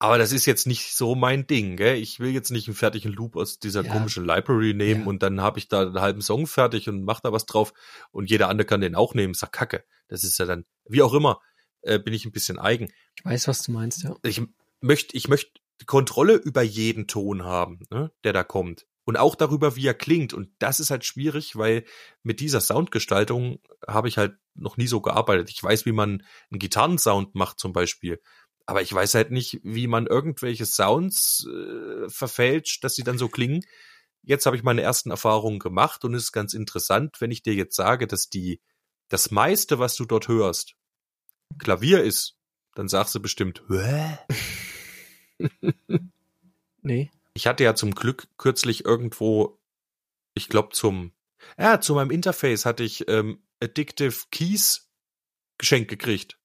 [0.00, 1.76] Aber das ist jetzt nicht so mein Ding.
[1.76, 1.96] Gell?
[1.96, 3.92] Ich will jetzt nicht einen fertigen Loop aus dieser Ja.
[3.92, 5.06] komischen Library nehmen Ja.
[5.08, 7.72] und dann habe ich da einen halben Song fertig und mach da was drauf
[8.12, 9.34] und jeder andere kann den auch nehmen.
[9.34, 9.84] Sag Kacke.
[10.08, 11.40] Das ist ja dann, wie auch immer,
[11.82, 14.14] äh, bin ich ein bisschen eigen Ich weiß, was du meinst, ja.
[14.22, 14.40] ich
[14.80, 15.50] möchte, ich möchte
[15.86, 18.86] Kontrolle über jeden Ton haben, ne, der da kommt.
[19.04, 20.34] Und auch darüber, wie er klingt.
[20.34, 21.84] Und das ist halt schwierig, weil
[22.22, 25.50] mit dieser Soundgestaltung habe ich halt noch nie so gearbeitet.
[25.50, 28.20] Ich weiß, wie man einen Gitarrensound macht zum Beispiel.
[28.68, 33.30] Aber ich weiß halt nicht, wie man irgendwelche Sounds äh, verfälscht, dass sie dann so
[33.30, 33.64] klingen.
[34.22, 37.54] Jetzt habe ich meine ersten Erfahrungen gemacht und es ist ganz interessant, wenn ich dir
[37.54, 38.60] jetzt sage, dass die,
[39.08, 40.74] das meiste, was du dort hörst,
[41.58, 42.36] Klavier ist,
[42.74, 44.18] dann sagst du bestimmt, Hä?
[46.82, 47.10] Nee.
[47.32, 49.58] Ich hatte ja zum Glück kürzlich irgendwo,
[50.34, 51.12] ich glaube zum,
[51.58, 54.90] ja, zu meinem Interface hatte ich ähm, Addictive Keys
[55.56, 56.38] geschenkt gekriegt.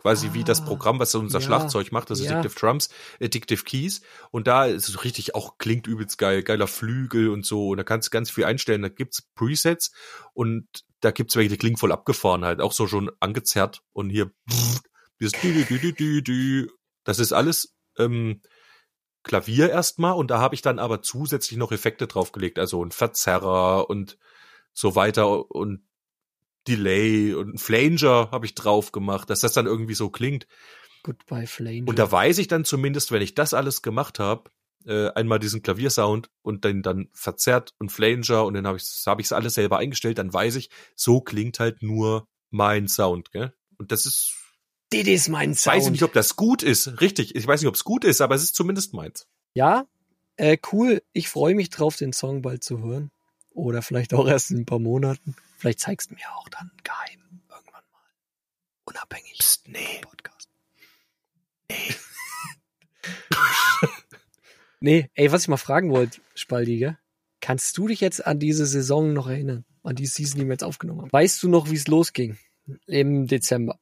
[0.00, 2.22] Quasi wie das Ah, Programm, was unser ja, Schlagzeug macht, das.
[2.22, 2.88] Addictive Drums,
[3.20, 4.00] Addictive Keys.
[4.30, 7.68] Und da ist es richtig auch, klingt übelst geil, geiler Flügel und so.
[7.68, 8.80] Und da kannst du ganz viel einstellen.
[8.80, 9.92] Da gibt's Presets
[10.32, 10.66] und
[11.00, 13.82] da gibt's welche, die klingen voll abgefahren halt, auch so schon angezerrt.
[13.92, 14.30] Und hier,
[15.20, 15.34] dieses
[17.04, 18.40] das ist alles ähm,
[19.22, 23.90] Klavier erstmal und da habe ich dann aber zusätzlich noch Effekte draufgelegt, also ein Verzerrer
[23.90, 24.16] und
[24.72, 25.82] so weiter und
[26.68, 30.46] Delay und ein Flanger habe ich drauf gemacht, dass das dann irgendwie so klingt.
[31.02, 31.84] Goodbye Flame.
[31.86, 34.50] Und da weiß ich dann zumindest, wenn ich das alles gemacht habe,
[34.86, 39.20] äh, einmal diesen Klaviersound und den dann verzerrt und Flanger und dann habe ich habe
[39.20, 43.52] ich es alles selber eingestellt, dann weiß ich, so klingt halt nur mein Sound, gell?
[43.78, 44.34] Und das ist
[44.90, 45.76] das ist mein Sound.
[45.76, 47.00] weiß ich nicht, ob das gut ist.
[47.00, 49.26] Richtig, ich weiß nicht, ob es gut ist, aber es ist zumindest meins.
[49.54, 49.86] Ja,
[50.36, 51.02] äh, cool.
[51.12, 53.10] Ich freue mich drauf, den Song bald zu hören.
[53.52, 55.36] Oder vielleicht auch erst in ein paar Monaten.
[55.60, 58.02] Vielleicht zeigst du mir auch dann geheim irgendwann mal.
[58.84, 59.36] Unabhängig.
[59.38, 60.00] Psst, nee.
[60.00, 60.48] Podcast.
[64.80, 66.98] nee, ey, was ich mal fragen wollte, Spaldi, gell?
[67.42, 69.66] Kannst du dich jetzt an diese Saison noch erinnern?
[69.82, 71.12] An die Season, die wir jetzt aufgenommen haben?
[71.12, 72.38] Weißt du noch, wie es losging?
[72.86, 73.78] Im Dezember.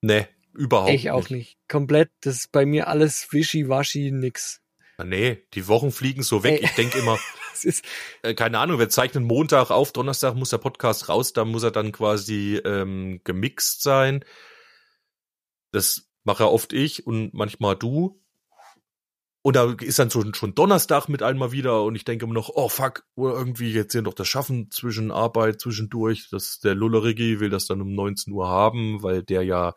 [0.00, 1.58] Nee, überhaupt ich auch nicht.
[1.68, 4.62] Komplett, das ist bei mir alles wischiwaschi, nix.
[4.96, 6.62] Na, Nee, die Wochen fliegen so weg.
[6.62, 6.64] Ey.
[6.64, 7.18] Ich denke immer,
[7.58, 7.84] Das ist,
[8.22, 11.72] äh, keine Ahnung, wir zeichnen Montag auf, Donnerstag muss der Podcast raus, da muss er
[11.72, 14.24] dann quasi ähm, gemixt sein.
[15.72, 18.22] Das mache oft ich und manchmal du.
[19.42, 22.50] Und da ist dann schon, schon Donnerstag mit einmal wieder und ich denke immer noch,
[22.54, 26.28] oh fuck, irgendwie jetzt hier noch das Schaffen zwischen Arbeit, zwischendurch.
[26.30, 29.74] Das, der Lullerigi will das dann um 19 Uhr haben, weil der ja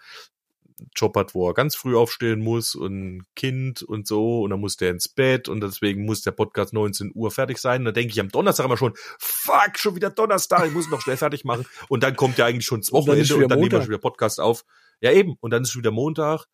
[0.95, 4.77] Job hat, wo er ganz früh aufstehen muss und Kind und so und dann muss
[4.77, 7.81] der ins Bett und deswegen muss der Podcast 19 Uhr fertig sein.
[7.81, 11.01] Und dann denke ich am Donnerstag immer schon, fuck, schon wieder Donnerstag, ich muss noch
[11.01, 11.65] schnell fertig machen.
[11.89, 14.39] Und dann kommt ja eigentlich schon das Wochenende und dann nehmen wir schon wieder Podcast
[14.39, 14.65] auf.
[15.01, 16.45] Ja eben, und dann ist wieder Montag.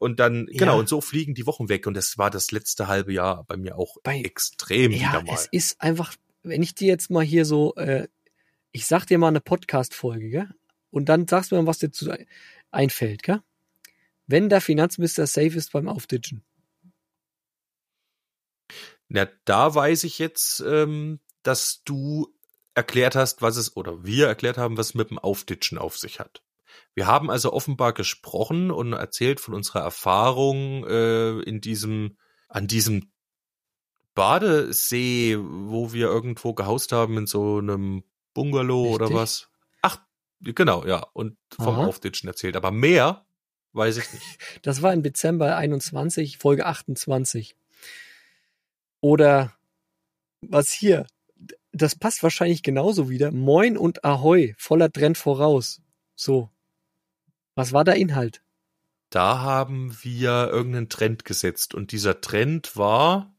[0.00, 0.58] Und dann, ja.
[0.58, 1.86] genau, und so fliegen die Wochen weg.
[1.86, 5.34] Und das war das letzte halbe Jahr bei mir auch Bei- extrem ja, wieder mal.
[5.34, 8.08] es ist einfach, wenn ich dir jetzt mal hier so, äh,
[8.72, 10.48] ich sag dir mal eine Podcast-Folge, gell?
[10.90, 12.12] Und dann sagst du mir, was dir zu
[12.70, 13.40] einfällt, gell?
[14.32, 16.42] Wenn der Finanzminister safe ist beim Aufditschen.
[19.08, 22.34] Na, da weiß ich jetzt, ähm, dass du
[22.74, 26.18] erklärt hast, was es, oder wir erklärt haben, was es mit dem Aufditschen auf sich
[26.18, 26.42] hat.
[26.94, 32.16] Wir haben also offenbar gesprochen und erzählt von unserer Erfahrung äh, in diesem,
[32.48, 33.12] an diesem
[34.14, 39.20] Badesee, wo wir irgendwo gehaust haben in so einem Bungalow oder Richtig.
[39.20, 39.50] was.
[39.82, 39.98] Ach,
[40.40, 41.06] genau, ja.
[41.12, 41.84] Und vom Aha.
[41.84, 42.56] Aufditschen erzählt.
[42.56, 43.26] Aber mehr
[43.72, 44.38] weiß ich nicht.
[44.62, 47.56] Das war im Dezember 21, Folge 28.
[49.00, 49.56] Oder
[50.40, 51.06] was hier?
[51.72, 53.32] Das passt wahrscheinlich genauso wieder.
[53.32, 55.80] Moin und Ahoi, voller Trend voraus.
[56.14, 56.50] So.
[57.54, 58.42] Was war der Inhalt?
[59.10, 63.34] Da haben wir irgendeinen Trend gesetzt und dieser Trend war,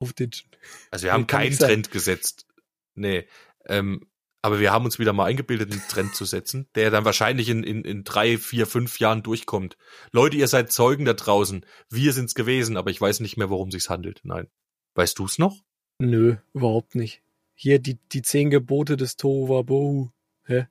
[0.00, 0.50] Aufditschen.
[0.90, 1.56] also wir haben keinen.
[1.56, 2.46] Trend gesetzt.
[2.94, 3.26] Nee,
[3.66, 4.08] ähm,
[4.46, 7.64] aber wir haben uns wieder mal eingebildet, einen Trend zu setzen, der dann wahrscheinlich in,
[7.64, 9.76] in, in drei, vier, fünf Jahren durchkommt.
[10.12, 11.66] Leute, ihr seid Zeugen da draußen.
[11.90, 14.20] Wir sind's gewesen, aber ich weiß nicht mehr, worum sich's handelt.
[14.22, 14.46] Nein.
[14.94, 15.64] Weißt du's noch?
[15.98, 17.22] Nö, überhaupt nicht.
[17.56, 20.10] Hier die, die zehn Gebote des Tohuwabohu.
[20.44, 20.68] Hä?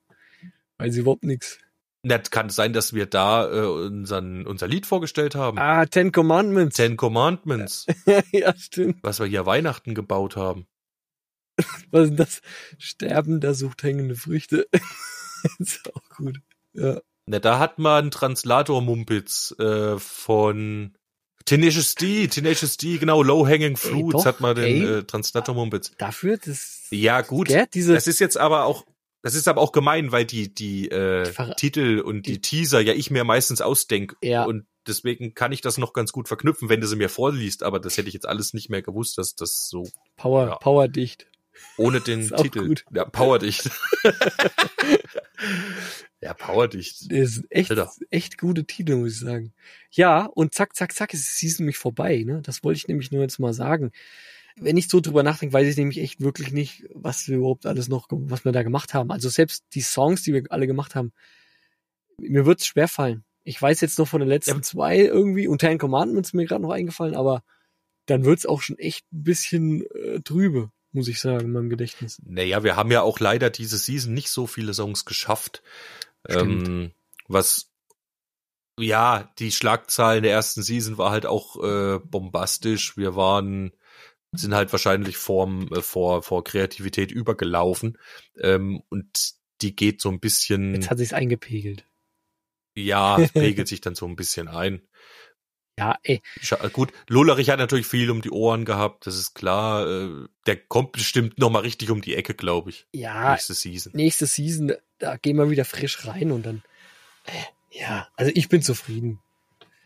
[0.77, 1.59] Weiß überhaupt nix.
[2.01, 5.59] Nett kann sein, dass wir da äh, unseren, unser Lied vorgestellt haben.
[5.59, 6.77] Ah, Ten Commandments.
[6.77, 7.87] Ten Commandments,
[8.31, 8.99] ja, stimmt.
[9.01, 10.65] was wir hier Weihnachten gebaut haben.
[11.91, 12.41] Was ist das?
[12.77, 14.67] Sterben, da sucht hängende Früchte.
[15.59, 16.39] ist auch gut.
[16.73, 16.99] Ja.
[17.27, 20.95] Na, da hat man einen Translator-Mumpitz äh, von
[21.45, 24.83] Tenacious D, Tenacious D, genau, Low Hanging Fruits doch, hat man den ey.
[24.99, 25.91] äh, Translator-Mumpitz.
[25.97, 27.47] Dafür, das, Ja, gut.
[27.47, 28.85] Gell, diese, Das ist jetzt aber auch,
[29.21, 32.79] das ist aber auch gemein, weil die, die, äh, Die Titel und die, die- Teaser
[32.81, 34.15] ja ich mir meistens ausdenke.
[34.21, 34.43] Ja.
[34.45, 37.79] Und deswegen kann ich das noch ganz gut verknüpfen, wenn du sie mir vorliest, aber
[37.79, 40.55] das hätte ich jetzt alles nicht mehr gewusst, dass das so Power, ja.
[40.57, 41.27] Powerdicht.
[41.77, 42.67] Ohne den Titel.
[42.67, 42.85] gut.
[42.93, 43.69] Ja, Powerdicht.
[46.21, 47.11] ja, Powerdicht.
[47.11, 47.91] Das ist echt, Alter.
[48.09, 49.53] echt gute Titel, muss ich sagen.
[49.91, 52.41] Ja, und zack, zack, zack, ist die Season nämlich vorbei, ne?
[52.41, 53.91] Das wollte ich nämlich nur jetzt mal sagen.
[54.57, 57.89] Wenn ich so drüber nachdenke, weiß ich nämlich echt wirklich nicht, was wir überhaupt alles
[57.89, 59.11] noch, was wir da gemacht haben.
[59.11, 61.11] Also selbst die Songs, die wir alle gemacht haben,
[62.17, 63.25] mir wird's schwer fallen.
[63.43, 64.61] Ich weiß jetzt noch von den letzten Ja.
[64.61, 67.43] zwei irgendwie, und Ten Commandments mir gerade noch eingefallen, aber
[68.05, 72.21] dann wird's auch schon echt ein bisschen äh, trübe, muss ich sagen, in meinem Gedächtnis.
[72.25, 75.61] Naja, wir haben ja auch leider diese Season nicht so viele Songs geschafft.
[76.27, 76.91] Ähm,
[77.27, 77.71] was
[78.79, 82.97] ja, die Schlagzeilen der ersten Season war halt auch äh, bombastisch.
[82.97, 83.71] Wir waren
[84.33, 87.97] sind halt wahrscheinlich vorm, äh, vor vor Kreativität übergelaufen
[88.37, 91.85] ähm, und die geht so ein bisschen Jetzt hat sich's eingepegelt.
[92.75, 94.81] ja pegelt sich dann so ein bisschen ein.
[95.77, 96.21] Ja, ey,
[96.71, 99.85] Gut, Lullerich hat natürlich viel um die Ohren gehabt, das ist klar.
[99.85, 102.87] Äh, der kommt bestimmt noch mal richtig um die Ecke, glaube ich.
[102.93, 103.91] ja, Nächste Season.
[103.93, 106.63] nächste Season, da gehen wir wieder frisch rein und dann,
[107.25, 109.19] äh, ja, also ich bin zufrieden.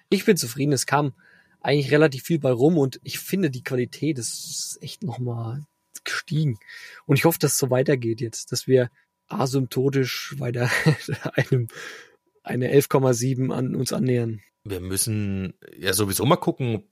[0.10, 0.74] Ich bin zufrieden.
[0.74, 1.14] Es kam
[1.62, 5.66] eigentlich relativ viel bei rum und ich finde, die Qualität ist echt nochmal
[6.04, 6.60] gestiegen.
[7.06, 8.90] Und ich hoffe, dass es so weitergeht jetzt, dass wir
[9.28, 10.70] asymptotisch weiter
[11.34, 11.68] einem,
[12.44, 14.42] eine 11,7 an uns annähern.
[14.64, 16.84] Wir müssen ja sowieso mal gucken,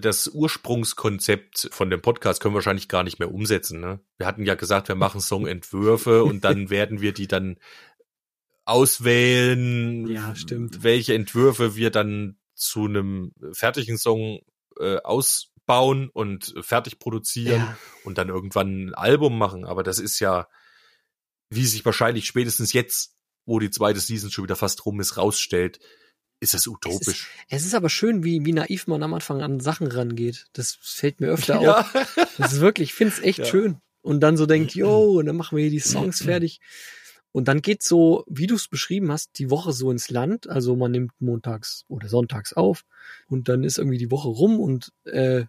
[0.00, 3.80] das Ursprungskonzept von dem Podcast können wir wahrscheinlich gar nicht mehr umsetzen.
[3.80, 4.00] Ne?
[4.18, 7.56] Wir hatten ja gesagt, wir machen Songentwürfe und dann werden wir die dann
[8.64, 10.82] auswählen, Ja, stimmt.
[10.82, 14.40] welche Entwürfe wir dann zu einem fertigen Song
[14.78, 19.64] äh, ausbauen und fertig produzieren Ja, und dann irgendwann ein Album machen.
[19.64, 20.46] Aber das ist ja,
[21.48, 25.80] wie sich wahrscheinlich spätestens jetzt, wo die zweite Season schon wieder fast rum ist, rausstellt,
[26.40, 27.28] ist das utopisch.
[27.48, 30.46] es ist aber schön, wie, wie naiv man am Anfang an Sachen rangeht.
[30.54, 31.64] Das fällt mir öfter auf.
[31.94, 32.26] Ja.
[32.38, 33.44] Das ist wirklich, ich finde es echt Ja.
[33.44, 33.76] schön.
[34.02, 36.60] Und dann so denkt, yo, und dann machen wir hier die Songs fertig.
[37.32, 40.48] Und dann geht so, wie du es beschrieben hast, die Woche so ins Land.
[40.48, 42.84] Also man nimmt montags oder sonntags auf
[43.28, 45.44] und dann ist irgendwie die Woche rum und äh,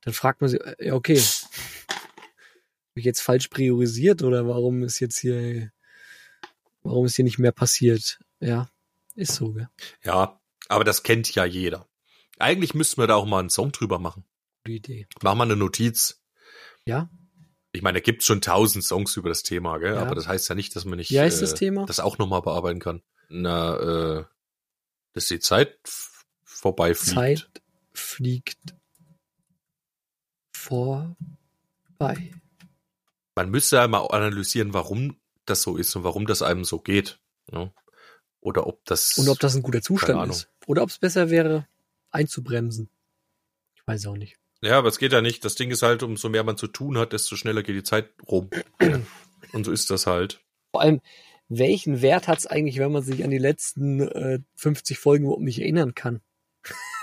[0.00, 4.98] dann fragt man sich, äh, ja, okay, habe ich jetzt falsch priorisiert oder warum ist
[5.00, 5.70] jetzt hier,
[6.82, 8.18] warum ist hier nicht mehr passiert?
[8.40, 8.68] Ja,
[9.14, 9.68] ist so, gell?
[10.02, 11.88] Ja, aber das kennt ja jeder.
[12.38, 14.24] Eigentlich müssten wir da auch mal einen Song drüber machen.
[14.64, 15.06] Gute Idee.
[15.22, 16.22] Mach mal eine Notiz.
[16.86, 17.08] Ja,
[17.72, 19.94] Ich meine, da gibt's schon tausend Songs über das Thema, gell?
[19.94, 20.02] Ja.
[20.02, 21.86] aber das heißt ja nicht, dass man nicht Wie heißt äh, das Thema?
[21.86, 23.02] das auch nochmal bearbeiten kann.
[23.28, 24.24] Na, äh,
[25.12, 27.14] dass die Zeit f- vorbeifliegt.
[27.14, 27.50] Zeit
[27.92, 28.74] fliegt
[30.52, 32.32] vorbei.
[33.36, 37.18] Man müsste ja mal analysieren, warum das so ist und warum das einem so geht.
[37.50, 37.72] Ne?
[38.44, 39.16] Oder ob das.
[39.16, 40.48] Und ob das ein guter Zustand ist.
[40.66, 41.66] Oder ob es besser wäre,
[42.10, 42.90] einzubremsen.
[43.74, 44.36] Ich weiß auch nicht.
[44.60, 45.44] Ja, aber es geht ja nicht.
[45.46, 48.10] Das Ding ist halt, umso mehr man zu tun hat, desto schneller geht die Zeit
[48.28, 48.50] rum.
[49.52, 50.40] und so ist das halt.
[50.72, 51.00] Vor allem,
[51.48, 55.42] welchen Wert hat es eigentlich, wenn man sich an die letzten äh, 50 Folgen überhaupt
[55.42, 56.20] nicht erinnern kann?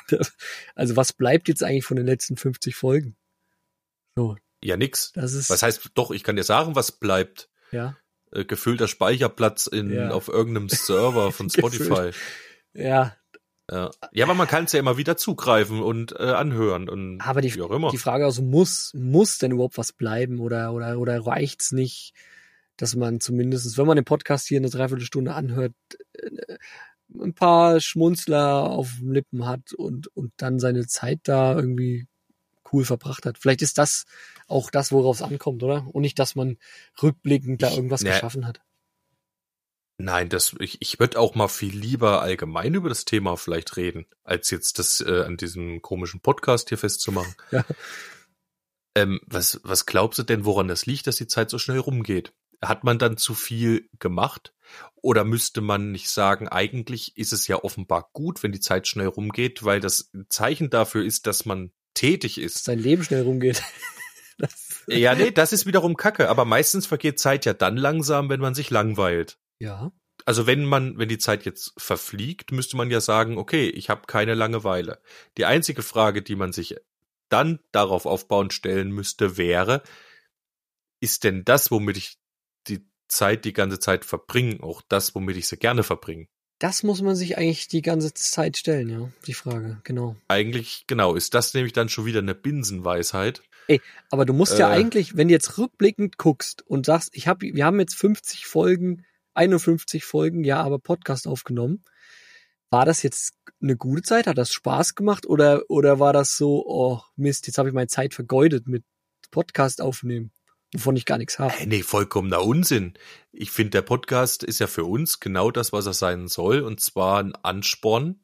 [0.09, 0.33] Das-
[0.75, 3.15] also was bleibt jetzt eigentlich von den letzten 50 Folgen?
[4.15, 5.11] So, Ja, nix.
[5.13, 7.49] das ist Was heißt, doch, ich kann dir sagen, was bleibt.
[7.71, 7.97] ja,
[8.31, 10.11] Äh, gefüllter Speicherplatz in, Ja.
[10.11, 11.49] auf irgendeinem Server von.
[11.49, 12.11] Spotify.
[12.73, 13.15] ja.
[13.69, 13.89] Ja.
[14.11, 17.55] ja, aber man kann es ja immer wieder zugreifen und äh, anhören und Aber die,
[17.55, 17.89] wie auch immer.
[17.91, 22.13] die Frage also muss muss denn überhaupt was bleiben oder oder oder reicht's nicht,
[22.75, 25.71] dass man zumindest, wenn man den Podcast hier eine Dreiviertelstunde anhört,
[26.13, 26.57] äh,
[27.21, 32.07] ein paar Schmunzler auf den Lippen hat und und dann seine Zeit da irgendwie
[32.73, 33.37] cool verbracht hat.
[33.37, 34.05] Vielleicht ist das
[34.47, 35.87] auch das, worauf es ankommt, oder?
[35.93, 36.57] Und nicht, dass man
[37.01, 38.09] rückblickend da Ich- irgendwas ne.
[38.11, 38.61] geschaffen hat.
[39.97, 44.07] Nein, das, ich, ich würde auch mal viel lieber allgemein über das Thema vielleicht reden,
[44.23, 47.35] als jetzt das äh, an diesem komischen Podcast hier festzumachen.
[47.51, 47.63] Ja.
[48.95, 52.33] Ähm, was, was glaubst du denn, woran das liegt, dass die Zeit so schnell rumgeht?
[52.61, 54.53] Hat man dann zu viel gemacht?
[54.95, 59.07] Oder müsste man nicht sagen, eigentlich ist es ja offenbar gut, wenn die Zeit schnell
[59.07, 62.63] rumgeht, weil das Zeichen dafür ist, dass man tätig Dass ist.
[62.65, 63.63] sein Leben schnell rumgeht.
[64.87, 68.55] Ja, nee, das ist wiederum Kacke, aber meistens vergeht Zeit ja dann langsam, wenn man
[68.55, 69.37] sich langweilt.
[69.59, 69.91] ja.
[70.25, 74.03] Also wenn man, wenn die Zeit jetzt verfliegt, müsste man ja sagen, okay, ich habe
[74.05, 75.01] keine Langeweile.
[75.37, 76.75] Die einzige Frage, die man sich
[77.29, 79.81] dann darauf aufbauend stellen müsste, wäre,
[80.99, 82.19] ist denn das, womit ich
[82.67, 86.27] die Zeit die ganze Zeit verbringen, auch das, womit ich sie gerne verbringe.
[86.61, 90.15] Das muss man sich eigentlich die ganze Zeit stellen, ja, die Frage, genau.
[90.27, 93.41] Eigentlich, genau, ist das nämlich dann schon wieder eine Binsenweisheit.
[94.11, 94.75] Aber du musst ja Äh.
[94.75, 99.05] eigentlich, wenn du jetzt rückblickend guckst und sagst, ich hab, wir haben jetzt 50 Folgen,
[99.33, 101.83] 51 Folgen, ja, aber Podcast aufgenommen.
[102.69, 104.27] War das jetzt eine gute Zeit?
[104.27, 105.25] Hat das Spaß gemacht?
[105.25, 108.83] Oder, oder war das so, oh Mist, jetzt habe ich meine Zeit vergeudet mit
[109.31, 110.31] Podcast aufnehmen,
[110.73, 111.53] wovon ich gar nichts habe?
[111.53, 112.93] Hey, nee, vollkommener Unsinn.
[113.31, 116.79] Ich finde, der Podcast ist ja für uns genau das, was er sein soll, und
[116.79, 118.21] zwar ein Ansporn,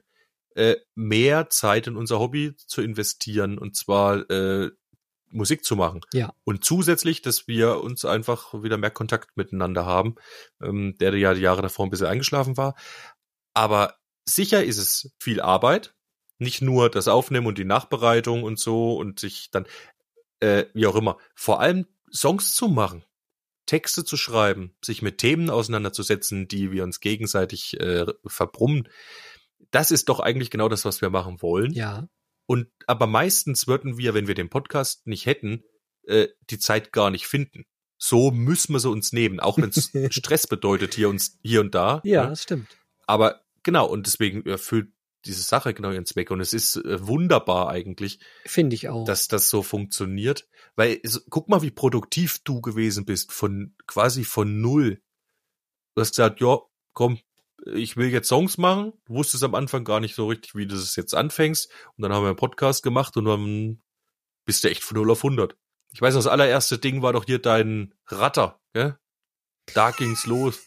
[0.55, 4.71] äh, mehr Zeit in unser Hobby zu investieren, und zwar äh,
[5.29, 6.01] Musik zu machen.
[6.13, 6.33] Ja.
[6.43, 10.15] Und zusätzlich, dass wir uns einfach wieder mehr Kontakt miteinander haben,
[10.61, 12.75] ähm, der ja die Jahre davor ein bisschen eingeschlafen war.
[13.53, 15.93] Aber sicher ist es viel Arbeit.
[16.39, 19.65] Nicht nur das Aufnehmen und die Nachbereitung und so und sich dann,
[20.39, 23.03] äh, wie auch immer, vor allem Songs zu machen,
[23.65, 28.87] Texte zu schreiben, sich mit Themen auseinanderzusetzen, die wir uns gegenseitig äh, verbrummen.
[29.71, 31.71] Das ist doch eigentlich genau das, was wir machen wollen.
[31.73, 32.07] Ja,
[32.45, 35.63] Und aber meistens würden wir, wenn wir den Podcast nicht hätten,
[36.03, 37.65] äh, die Zeit gar nicht finden.
[37.97, 41.75] So müssen wir sie uns nehmen, auch wenn es Stress bedeutet hier uns hier und
[41.75, 42.01] da.
[42.03, 42.29] ja, ne?
[42.29, 42.77] das stimmt.
[43.05, 44.91] Aber genau und deswegen erfüllt
[45.25, 49.05] diese Sache genau ihren Zweck und es ist äh, wunderbar eigentlich, Finde ich auch.
[49.05, 54.61] dass das so funktioniert, weil guck mal, wie produktiv du gewesen bist von quasi von
[54.61, 55.01] null.
[55.95, 56.59] Du hast gesagt, ja,
[56.93, 57.19] komm,
[57.65, 58.93] ich will jetzt Songs machen.
[59.05, 61.69] Du wusstest am Anfang gar nicht so richtig, wie du es jetzt anfängst.
[61.95, 63.81] Und dann haben wir einen Podcast gemacht und dann
[64.45, 65.57] bist du echt von 0 auf 100.
[65.93, 68.97] Ich weiß, das allererste Ding war doch hier dein Ratter, gell?
[69.73, 70.59] Da ging's los.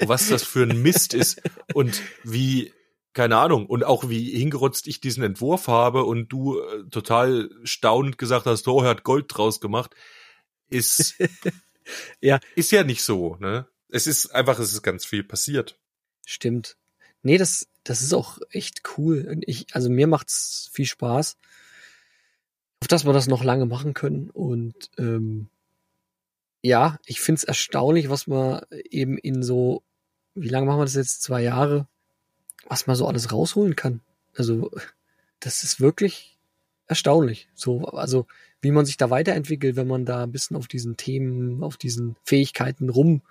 [0.00, 1.40] Was das für ein Mist ist
[1.72, 2.72] und wie,
[3.16, 8.18] keine Ahnung, und auch wie hingerotzt ich diesen Entwurf habe und du äh, total staunend
[8.18, 9.96] gesagt hast, oh, er hat Gold draus gemacht,
[10.68, 11.14] ist,
[12.20, 12.40] Ja.
[12.54, 13.66] ist ja nicht so, ne?
[13.88, 15.78] Es ist einfach, es ist ganz viel passiert.
[16.26, 16.76] Stimmt.
[17.22, 19.26] Nee, das, das ist auch echt cool.
[19.30, 21.38] Und Ich, also mir macht's viel Spaß.
[22.82, 24.28] Auf dass wir das noch lange machen können.
[24.28, 25.48] Und ähm,
[26.60, 29.82] ja, ich find's erstaunlich, was man eben in so,
[30.34, 31.22] wie lange machen wir das jetzt?
[31.22, 31.88] Zwei Jahre,
[32.68, 34.00] was man so alles rausholen kann.
[34.34, 34.70] Also,
[35.40, 36.38] das ist wirklich
[36.86, 37.48] erstaunlich.
[37.54, 38.26] So, also,
[38.60, 42.16] wie man sich da weiterentwickelt, wenn man da ein bisschen auf diesen Themen, auf diesen
[42.24, 43.22] Fähigkeiten rum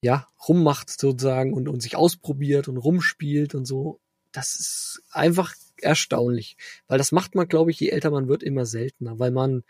[0.00, 4.00] ja, rummacht sozusagen und, und sich ausprobiert und rumspielt und so.
[4.32, 6.56] Das ist einfach erstaunlich.
[6.86, 9.64] Weil das macht man, glaube ich, je älter man wird, immer seltener, weil man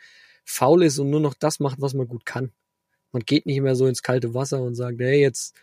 [0.45, 2.53] faul ist und nur noch das macht, was man gut kann.
[3.13, 5.55] Man geht nicht mehr so ins kalte Wasser und sagt, hey, jetzt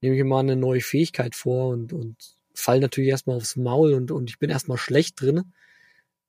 [0.00, 2.16] nehme ich mal eine neue Fähigkeit vor und, und
[2.54, 5.52] fall natürlich erstmal aufs Maul und, und ich bin erstmal schlecht drin.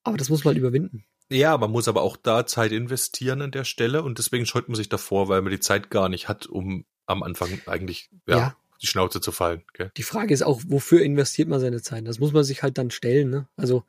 [0.04, 1.06] Aber das muss man halt überwinden.
[1.32, 4.76] Ja, man muss aber auch da Zeit investieren an der Stelle und deswegen scheut man
[4.76, 8.58] sich davor, weil man die Zeit gar nicht hat, um am Anfang eigentlich ja, Ja.
[8.82, 9.64] die Schnauze zu fallen.
[9.74, 9.92] Gell?
[9.98, 12.08] Die Frage ist auch, wofür investiert man seine Zeit?
[12.08, 13.48] Das muss man sich halt dann stellen, ne?
[13.58, 13.84] Also,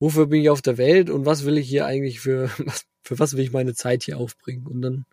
[0.00, 3.18] wofür bin ich auf der Welt und was will ich hier eigentlich für, was, für
[3.20, 4.66] was will ich meine Zeit hier aufbringen?
[4.66, 5.06] Und dann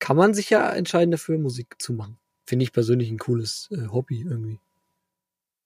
[0.00, 2.18] kann man sich ja entscheiden dafür, Musik zu machen.
[2.46, 4.58] Finde ich persönlich ein cooles äh, Hobby irgendwie.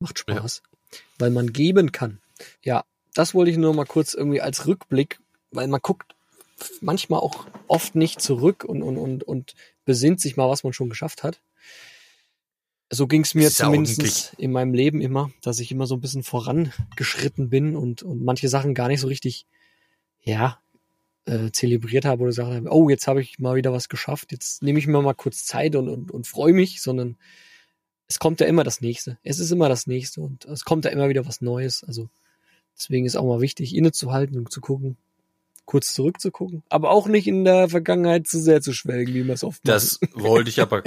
[0.00, 0.62] Macht Spaß.
[1.18, 2.20] Weil man geben kann.
[2.62, 2.84] Ja,
[3.14, 6.14] das wollte ich nur mal kurz irgendwie als Rückblick, weil man guckt
[6.80, 10.90] manchmal auch oft nicht zurück und, und, und, und besinnt sich mal, was man schon
[10.90, 11.40] geschafft hat.
[12.90, 16.00] So ging es mir ja zumindest in meinem Leben immer, dass ich immer so ein
[16.00, 19.46] bisschen vorangeschritten bin und, und manche Sachen gar nicht so richtig,
[20.22, 20.58] ja,
[21.26, 24.62] äh, zelebriert habe oder gesagt habe, oh, jetzt habe ich mal wieder was geschafft, jetzt
[24.62, 27.16] nehme ich mir mal kurz Zeit und, und, und freue mich, sondern
[28.10, 29.18] es kommt ja immer das Nächste.
[29.22, 31.84] Es ist immer das Nächste und es kommt ja immer wieder was Neues.
[31.84, 32.10] Also
[32.76, 34.96] deswegen ist auch mal wichtig, innezuhalten und zu gucken,
[35.64, 39.44] kurz zurückzugucken, aber auch nicht in der Vergangenheit zu sehr zu schwelgen, wie man es
[39.44, 40.82] oft Das wollte ich aber,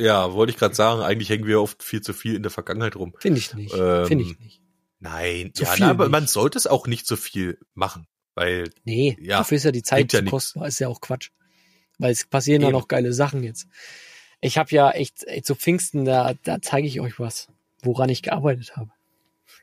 [0.00, 2.96] ja, wollte ich gerade sagen, eigentlich hängen wir oft viel zu viel in der Vergangenheit
[2.96, 3.14] rum.
[3.20, 3.72] Finde ich nicht.
[3.78, 4.60] Ähm, Finde ich nicht.
[4.98, 6.12] Nein, Zu ja, viel na, aber nicht.
[6.12, 9.84] man sollte es auch nicht so viel machen, weil Nee, ja, dafür ist ja die
[9.84, 10.30] Zeit ja zu nix.
[10.32, 10.66] kostbar.
[10.66, 11.30] Ist ja auch Quatsch.
[11.98, 13.68] Weil es passieren ja noch geile Sachen jetzt.
[14.44, 17.48] Ich habe ja echt, echt zu Pfingsten, da, da zeige ich euch was,
[17.82, 18.90] woran ich gearbeitet habe.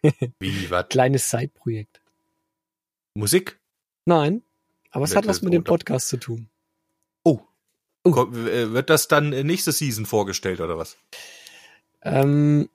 [0.39, 2.01] wie was Kleines Side-Projekt.
[3.13, 3.59] Musik.
[4.05, 4.41] Nein,
[4.89, 5.63] aber es hat was mit dem.
[5.63, 6.49] Podcast zu tun.
[7.23, 7.41] Oh.
[8.03, 8.25] Oh.
[8.33, 10.97] Äh, Wird das dann äh, nächste Season vorgestellt oder was?
[12.01, 12.67] Ähm,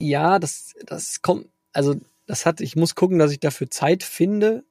[0.00, 1.94] ja, das, das kommt, also
[2.26, 4.64] das hat, ich muss gucken, dass ich dafür Zeit finde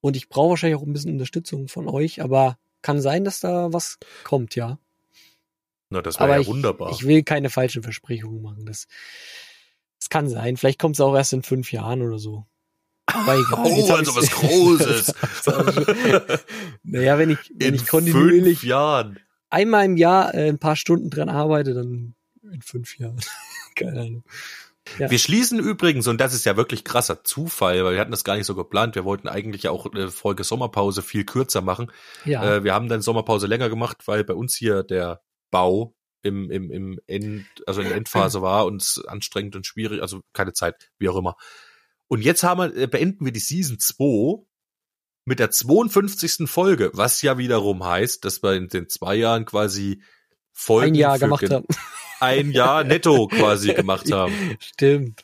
[0.00, 3.72] und ich brauche wahrscheinlich auch ein bisschen Unterstützung von euch, aber kann sein, dass da
[3.72, 4.78] was kommt, ja.
[5.94, 6.90] Na, das wäre ja ich, wunderbar.
[6.90, 8.66] ich will keine falschen Versprechungen machen.
[8.66, 8.86] Das,
[10.00, 10.56] das kann sein.
[10.56, 12.46] Vielleicht kommt es auch erst in fünf Jahren oder so.
[13.06, 13.64] Aber egal.
[13.64, 15.14] oh, also was Großes.
[16.82, 19.20] naja, wenn ich, wenn In ich kontinuierlich fünf Jahren.
[19.50, 23.20] einmal im Jahr äh, ein paar Stunden dran arbeite, dann in fünf Jahren.
[23.76, 24.24] Keine Ahnung.
[24.98, 25.10] Ja.
[25.10, 28.36] Wir schließen übrigens, und das ist ja wirklich krasser Zufall, weil wir hatten das gar
[28.36, 28.96] nicht so geplant.
[28.96, 31.90] Wir wollten eigentlich ja auch eine Folge Sommerpause viel kürzer machen.
[32.24, 32.56] Ja.
[32.56, 35.22] Äh, wir haben dann Sommerpause länger gemacht, weil bei uns hier der
[35.54, 40.02] Bau im, im, im End, also in der Endphase war und es anstrengend und schwierig,
[40.02, 41.36] also keine Zeit, wie auch immer.
[42.08, 44.44] Und jetzt haben wir, äh, beenden wir die Season 2
[45.24, 46.50] mit der 52.
[46.50, 50.02] Folge, was ja wiederum heißt, dass wir in den zwei Jahren quasi
[50.52, 51.66] Folgen ein Jahr gemacht haben.
[52.18, 54.56] ein Jahr netto quasi gemacht haben.
[54.58, 55.22] Stimmt.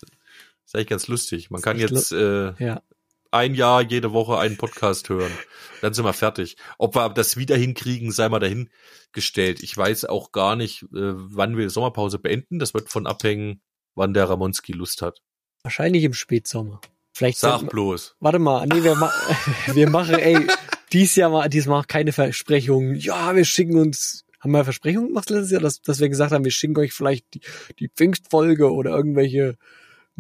[0.65, 1.51] ist eigentlich ganz lustig.
[1.51, 2.83] Man kann jetzt äh, Ja.
[3.31, 5.33] Ein Jahr jede Woche einen Podcast hören.
[5.81, 6.57] Dann sind wir fertig.
[6.79, 9.63] Ob wir das wieder hinkriegen, sei mal dahingestellt.
[9.63, 12.59] Ich weiß auch gar nicht, äh, wann wir die Sommerpause beenden.
[12.59, 13.63] Das wird von abhängen,
[13.95, 15.21] wann der Ramonski Lust hat.
[15.63, 16.81] Wahrscheinlich im Spätsommer.
[17.13, 18.17] Vielleicht Sag bloß.
[18.21, 19.13] Warte mal, nee, wir, ma
[19.73, 20.47] wir machen, ey,
[20.93, 22.97] dies Jahr mal, diesmal keine Versprechungen.
[22.97, 26.45] Ja, wir schicken uns, haben wir Versprechungen gemacht letztes Jahr, dass, dass wir gesagt haben,
[26.45, 27.41] wir schicken euch vielleicht die,
[27.79, 29.57] die Pfingstfolge oder irgendwelche,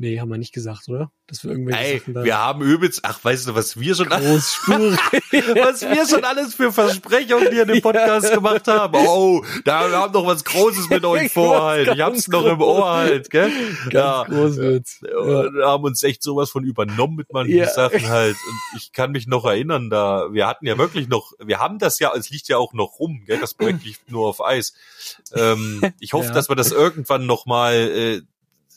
[0.00, 1.12] nee, haben wir nicht gesagt, oder?
[1.26, 4.08] Dass wir irgendwelche Ey, Sachen da wir haben übelst, ach, weißt du, was wir schon,
[4.08, 4.98] großspurig.
[5.62, 8.94] was wir schon alles für Versprechungen hier in dem Podcast gemacht haben.
[9.06, 11.88] Oh, da wir haben noch was Großes mit euch vor halt.
[11.94, 13.52] Ich hab's noch im Ohr halt, gell?
[13.90, 15.00] Ganz groß wird's.
[15.02, 15.16] Ja.
[15.18, 17.68] Und haben uns echt sowas von übernommen mit manchen Ja.
[17.68, 18.34] Sachen halt.
[18.34, 21.98] Und ich kann mich noch erinnern, da wir hatten ja wirklich noch, wir haben das
[22.00, 23.38] ja, es liegt ja auch noch rum, gell?
[23.38, 24.72] Das Projekt liegt nur auf Eis.
[25.34, 26.32] Ähm, ich hoffe, Ja.
[26.32, 28.22] dass wir das irgendwann noch mal äh,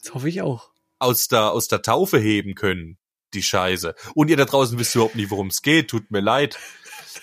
[0.03, 0.72] Das hoffe ich auch.
[0.99, 2.97] Aus der aus der Taufe heben können,
[3.33, 3.95] die Scheiße.
[4.15, 5.89] Und ihr da draußen wisst überhaupt nicht, worum es geht.
[5.89, 6.57] Tut mir leid.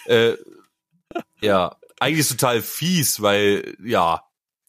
[0.07, 0.35] Äh,
[1.41, 4.23] ja, eigentlich ist total fies, weil ja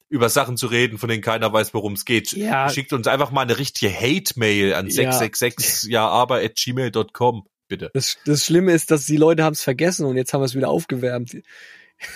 [0.09, 2.33] über Sachen zu reden, von denen keiner weiß, worum es geht.
[2.33, 2.69] Ja.
[2.69, 5.13] Schickt uns einfach mal eine richtige Hate-Mail an Ja.
[5.13, 7.91] 666 ja aber at gmail.com, bitte.
[7.93, 10.55] Das, das Schlimme ist, dass die Leute haben es vergessen und jetzt haben wir es
[10.55, 11.37] wieder aufgewärmt.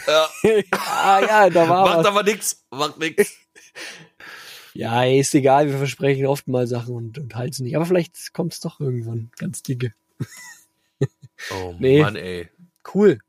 [0.07, 0.29] Ja,
[0.71, 2.05] ah ja, da war macht was.
[2.05, 3.33] aber nix, macht nix.
[4.77, 7.77] Ja, ey, ist egal, wir versprechen oft mal Sachen und, und halten nicht.
[7.77, 9.93] Aber vielleicht kommt es doch irgendwann ganz dicke.
[11.51, 12.01] Oh Nee.
[12.01, 12.47] Mann, ey.
[12.93, 13.19] Cool.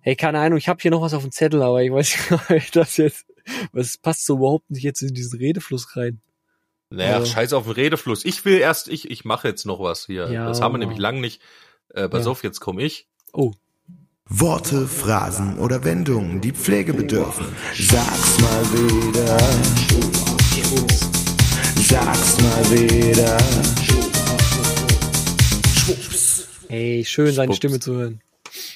[0.00, 2.66] Hey, keine Ahnung, ich habe hier noch was auf dem Zettel, aber ich weiß nicht,
[2.68, 3.26] ob das jetzt.
[3.72, 6.20] Was passt so überhaupt nicht jetzt in diesen Redefluss rein?
[6.90, 7.26] Naja, Ja.
[7.26, 8.24] scheiß auf den Redefluss.
[8.24, 10.30] Ich will erst, ich, ich mache jetzt noch was hier.
[10.30, 10.46] Ja.
[10.46, 11.42] Das haben wir nämlich lang nicht.
[11.90, 12.30] Äh, pass Ja.
[12.30, 13.08] auf, jetzt komme ich.
[13.32, 13.52] Oh,
[14.28, 17.46] Worte, Phrasen oder Wendungen, die Pflege bedürfen.
[17.76, 20.15] Sag's mal wieder.
[20.56, 23.36] Sag's mal wieder.
[26.68, 27.56] ey, schön seine Schwupps.
[27.56, 28.22] Stimme zu hören.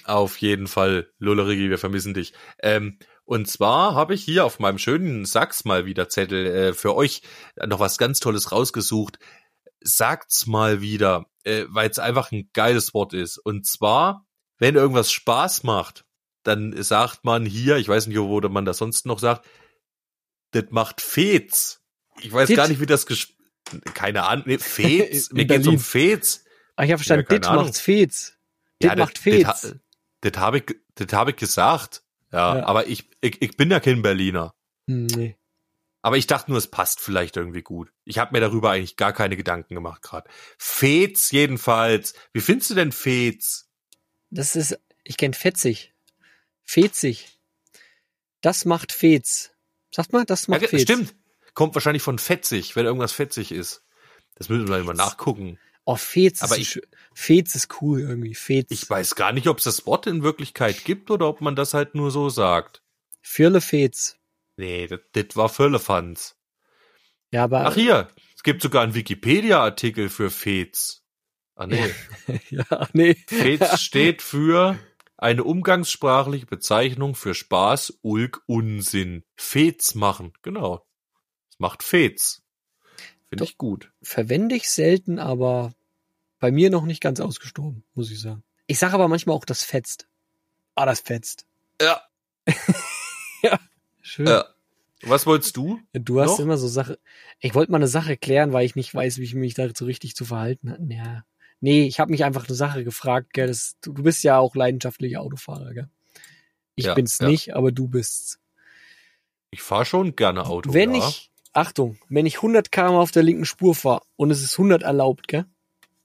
[0.05, 2.35] Auf jeden Fall, Lullerigi, wir vermissen dich.
[2.63, 6.95] Ähm, und zwar habe ich hier auf meinem schönen Sachs mal wieder Zettel äh, für
[6.95, 7.23] euch
[7.65, 9.19] noch was ganz Tolles rausgesucht.
[9.81, 13.39] Sagt's mal wieder, äh, weil es einfach ein geiles Wort ist.
[13.39, 14.27] Und zwar,
[14.59, 16.05] wenn irgendwas Spaß macht,
[16.43, 19.47] dann sagt man hier, ich weiß nicht, wo man das sonst noch sagt,
[20.53, 21.81] das macht Fez.
[22.21, 22.57] Ich weiß Dit.
[22.57, 23.29] gar nicht, wie das ges
[23.95, 25.79] keine Ahnung, nee, Fez, mir geht's um.
[25.79, 26.45] Fez.
[26.77, 27.65] Ah, ich habe verstanden, Ja, dit Ahnung.
[27.65, 28.37] macht's Fez.
[28.83, 29.77] Dit macht Das, Fez.
[30.23, 32.03] das, habe ich, das habe ich gesagt.
[32.33, 32.67] Ja, Ja.
[32.67, 34.55] aber ich, ich, ich bin ja kein Berliner.
[34.89, 35.37] Hm, nee.
[36.03, 37.93] Aber ich dachte nur, es passt vielleicht irgendwie gut.
[38.05, 40.31] Ich habe mir darüber eigentlich gar keine Gedanken gemacht gerade.
[40.57, 42.15] Fez jedenfalls.
[42.33, 43.69] Wie findest du denn Fez?
[44.31, 45.93] Das ist, ich kenn fetzig.
[46.65, 47.39] Fezig.
[48.41, 49.53] Das macht Fez.
[49.91, 50.83] Sagt mal, das macht Ja, Fez.
[50.83, 51.15] stimmt.
[51.55, 53.83] Kommt wahrscheinlich von fetzig, wenn irgendwas fetzig ist.
[54.37, 55.59] Das müssen wir mal nachgucken.
[55.85, 56.83] Oh, Fez Aber ist, ich-.
[57.15, 58.35] Fez ist cool irgendwie.
[58.35, 58.67] Fez.
[58.71, 61.75] Ich weiß gar nicht, ob es das Wort in Wirklichkeit gibt oder ob man das
[61.75, 62.83] halt nur so sagt.
[63.23, 64.17] Firle Fez.
[64.57, 66.37] Nee, das, das war Völlefanz.
[67.33, 67.67] Ja, aber.
[67.67, 71.03] Ach hier, es gibt sogar einen Wikipedia-Artikel für Fez.
[71.57, 71.91] Ah nee.
[72.51, 73.15] ja, nee.
[73.27, 74.79] Fez steht für
[75.21, 79.25] eine umgangssprachliche Bezeichnung für Spaß, Ulk, Unsinn.
[79.37, 80.87] Fez machen, genau.
[81.51, 82.43] Es macht Fez.
[83.29, 83.93] Finde ich gut.
[84.03, 85.73] Verwende ich selten, aber
[86.41, 88.43] bei mir noch nicht ganz ausgestorben, muss ich sagen.
[88.67, 90.09] Ich sage aber manchmal auch, das fetzt.
[90.75, 91.47] Ah, das fetzt.
[93.43, 93.59] Ja.
[94.03, 94.27] Schön.
[94.27, 94.45] ja.
[95.03, 95.81] Was wolltest du?
[95.95, 96.41] Ja, Du hast Noch?
[96.41, 96.99] immer so Sache.
[97.39, 100.15] Ich wollte mal eine Sache klären, weil ich nicht weiß, wie ich mich dazu richtig
[100.15, 100.93] zu verhalten habe.
[100.93, 101.25] Ja.
[101.61, 103.47] Nee, ich habe mich einfach eine Sache gefragt, gell.
[103.47, 105.89] Das, du, du bist ja auch leidenschaftlicher Autofahrer, gell?
[106.75, 107.29] Ich Ja, bin's ja.
[107.29, 108.41] nicht, aber du bist's.
[109.51, 110.73] Ich fahre schon gerne Auto.
[110.73, 111.07] wenn ja.
[111.07, 114.83] ich, Achtung, wenn ich 100 km auf der linken Spur fahre und es ist 100
[114.83, 115.45] erlaubt, gell?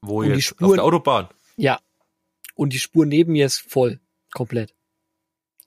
[0.01, 0.61] Wo und die jetzt?
[0.61, 1.29] Auf der Autobahn.
[1.55, 1.79] Ja.
[2.55, 3.99] Und die Spur neben mir ist voll.
[4.33, 4.73] Komplett.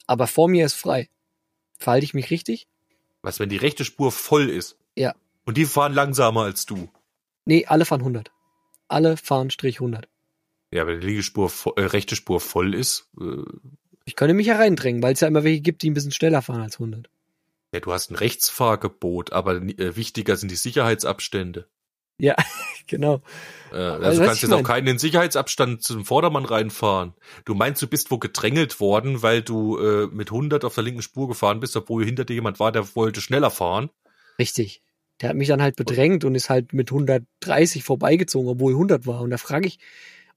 [0.07, 1.09] Aber vor mir ist frei.
[1.79, 2.67] Verhalte ich mich richtig?
[3.23, 4.77] Was, wenn die rechte Spur voll ist?
[4.97, 5.15] Ja.
[5.45, 6.89] Und die fahren langsamer als du?
[7.45, 8.31] Nee, alle fahren 100.
[8.89, 10.09] Alle fahren Strich 100.
[10.73, 13.43] Ja, wenn die linke Spur, vo- äh, rechte Spur voll ist, äh,
[14.05, 16.61] Ich könnte mich hereindrängen, weil es ja immer welche gibt, die ein bisschen schneller fahren
[16.63, 17.09] als 100.
[17.73, 21.69] Ja, du hast ein Rechtsfahrgebot, aber äh, wichtiger sind die Sicherheitsabstände.
[22.19, 22.35] Ja,
[22.87, 23.23] genau.
[23.73, 27.15] Äh, Aber also du kannst jetzt auch keinen in den Sicherheitsabstand zum Vordermann reinfahren.
[27.45, 31.03] Du meinst, du bist wo gedrängelt worden, weil du äh, mit 100 auf der linken
[31.03, 33.91] Spur gefahren bist, obwohl hinter dir jemand war, der wollte schneller fahren.
[34.39, 34.83] Richtig.
[35.21, 39.21] Der hat mich dann halt bedrängt und ist halt mit 130 vorbeigezogen, obwohl 100 war.
[39.21, 39.79] Und da frage ich,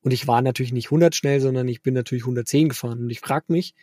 [0.01, 2.99] und ich war natürlich nicht 100 schnell, sondern ich bin natürlich 110 gefahren.
[2.99, 3.75] Und ich frage mich,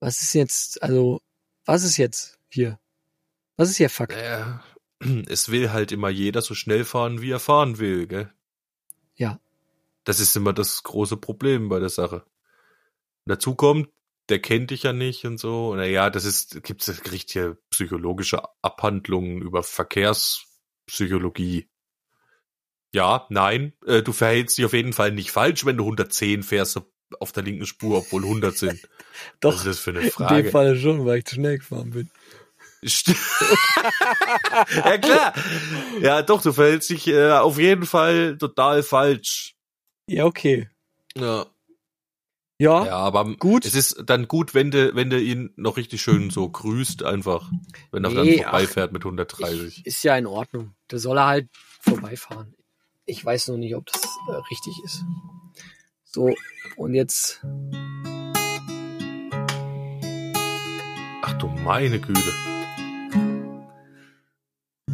[0.00, 1.22] was ist jetzt, also,
[1.64, 2.78] was ist jetzt hier?
[3.56, 4.12] Was ist hier Fakt?
[4.12, 4.44] Äh,
[5.28, 8.32] es will halt immer jeder so schnell fahren, wie er fahren will, gell?
[9.16, 9.40] Ja.
[10.04, 12.24] Das ist immer das große Problem bei der Sache.
[13.24, 13.88] Und dazu kommt,
[14.28, 15.74] der kennt dich ja nicht und so.
[15.74, 21.68] Naja, das ist, gibt's, es kriegt hier psychologische Abhandlungen über Verkehrspsychologie.
[22.92, 26.80] Ja, nein, äh, du verhältst dich auf jeden Fall nicht falsch, wenn du 110 fährst
[27.20, 28.80] auf der linken Spur, obwohl 100 sind.
[29.40, 30.50] Doch, Was ist das für eine in dem Frage?
[30.50, 32.10] Fall schon, weil ich zu schnell gefahren bin.
[34.74, 35.34] Ja klar.
[36.00, 39.56] Ja, doch, du verhältst dich äh, auf jeden Fall total falsch.
[40.06, 40.68] Ja, okay.
[41.16, 41.46] Ja.
[42.60, 43.64] Ja, Ja, aber gut.
[43.64, 47.50] es ist dann gut, wenn du, wenn du ihn noch richtig schön so grüßt einfach,
[47.92, 49.78] wenn er Nee, dann vorbeifährt mit 130.
[49.78, 50.74] ich, ist ja in Ordnung.
[50.88, 51.48] Da soll er halt
[51.80, 52.54] vorbeifahren.
[53.06, 55.04] Ich weiß noch nicht, ob das äh, richtig ist.
[56.04, 56.34] So,
[56.76, 57.40] und jetzt
[61.22, 62.32] Ach du meine Güte.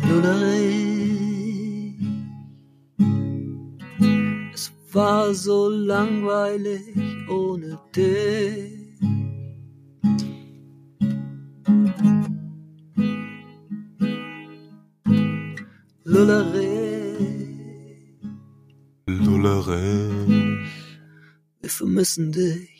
[0.06, 0.93] Lullerei.
[4.94, 6.94] War so langweilig
[7.28, 8.72] ohne dich.
[16.04, 17.16] Lullerei.
[19.06, 20.10] Lullere,
[21.60, 22.70] Wir vermissen dich.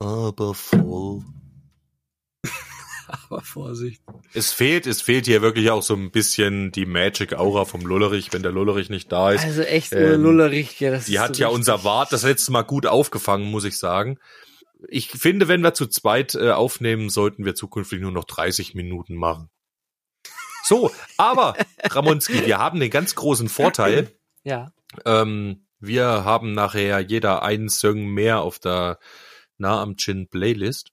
[0.00, 1.22] aber voll.
[3.32, 4.02] Aber Vorsicht.
[4.34, 8.32] Es fehlt, es fehlt hier wirklich auch so ein bisschen die Magic Aura vom Lullerich,
[8.32, 9.44] wenn der Lullerich nicht da ist.
[9.44, 12.52] Also echt ohne Ähm, Lullerich, ja, das Die hat so ja unser Wart das letzte
[12.52, 14.18] Mal gut aufgefangen, muss ich sagen.
[14.88, 19.14] Ich finde, wenn wir zu zweit äh, aufnehmen, sollten wir zukünftig nur noch 30 Minuten
[19.14, 19.48] machen.
[20.64, 24.10] So, aber Ramonski, wir haben den ganz großen Vorteil.
[24.44, 24.72] Ja.
[25.04, 28.98] Ähm, wir haben nachher jeder einen Song mehr auf der
[29.56, 30.90] Nah am Chin Playlist,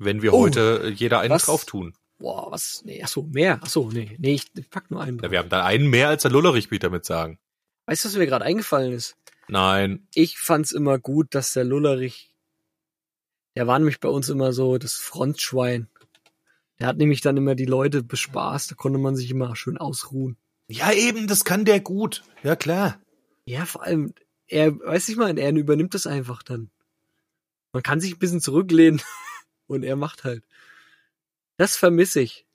[0.00, 1.44] wenn wir Oh, heute äh, jeder einen was?
[1.44, 1.94] drauf tun.
[2.18, 2.82] Boah, was?
[2.84, 3.60] Nee, ach so, mehr.
[3.62, 5.18] Ach so, nee, nee, ich pack nur einen.
[5.20, 7.38] Ja, wir haben da einen mehr als der Lullerich, ich damit sagen.
[7.86, 9.16] Weißt du, was mir gerade eingefallen ist?
[9.48, 12.34] Nein, Ich fand's immer gut, dass der Lullerich,
[13.56, 15.88] der war nämlich bei uns immer so das Frontschwein.
[16.78, 20.36] Der hat nämlich dann immer die Leute bespaßt, da konnte man sich immer schön ausruhen.
[20.68, 22.22] ja eben, das kann der gut.
[22.42, 23.00] Ja klar.
[23.44, 24.14] Ja, vor allem,
[24.46, 26.70] er, weiß ich mal, er übernimmt das einfach dann.
[27.72, 29.00] Man kann sich ein bisschen zurücklehnen
[29.70, 30.42] und er macht halt.
[31.56, 32.46] Das vermisse ich,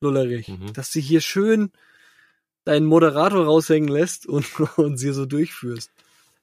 [0.00, 0.48] Lullerich.
[0.48, 0.72] Mhm.
[0.72, 1.70] Dass du hier schön
[2.64, 4.46] deinen Moderator raushängen lässt und,
[4.78, 5.90] und sie so durchführst.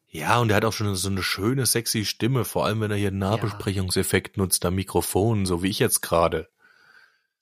[0.09, 2.97] Ja, und er hat auch schon so eine schöne, sexy Stimme, vor allem wenn er
[2.97, 6.47] hier einen Nahbesprechungseffekt nutzt am Mikrofon, so wie ich jetzt gerade.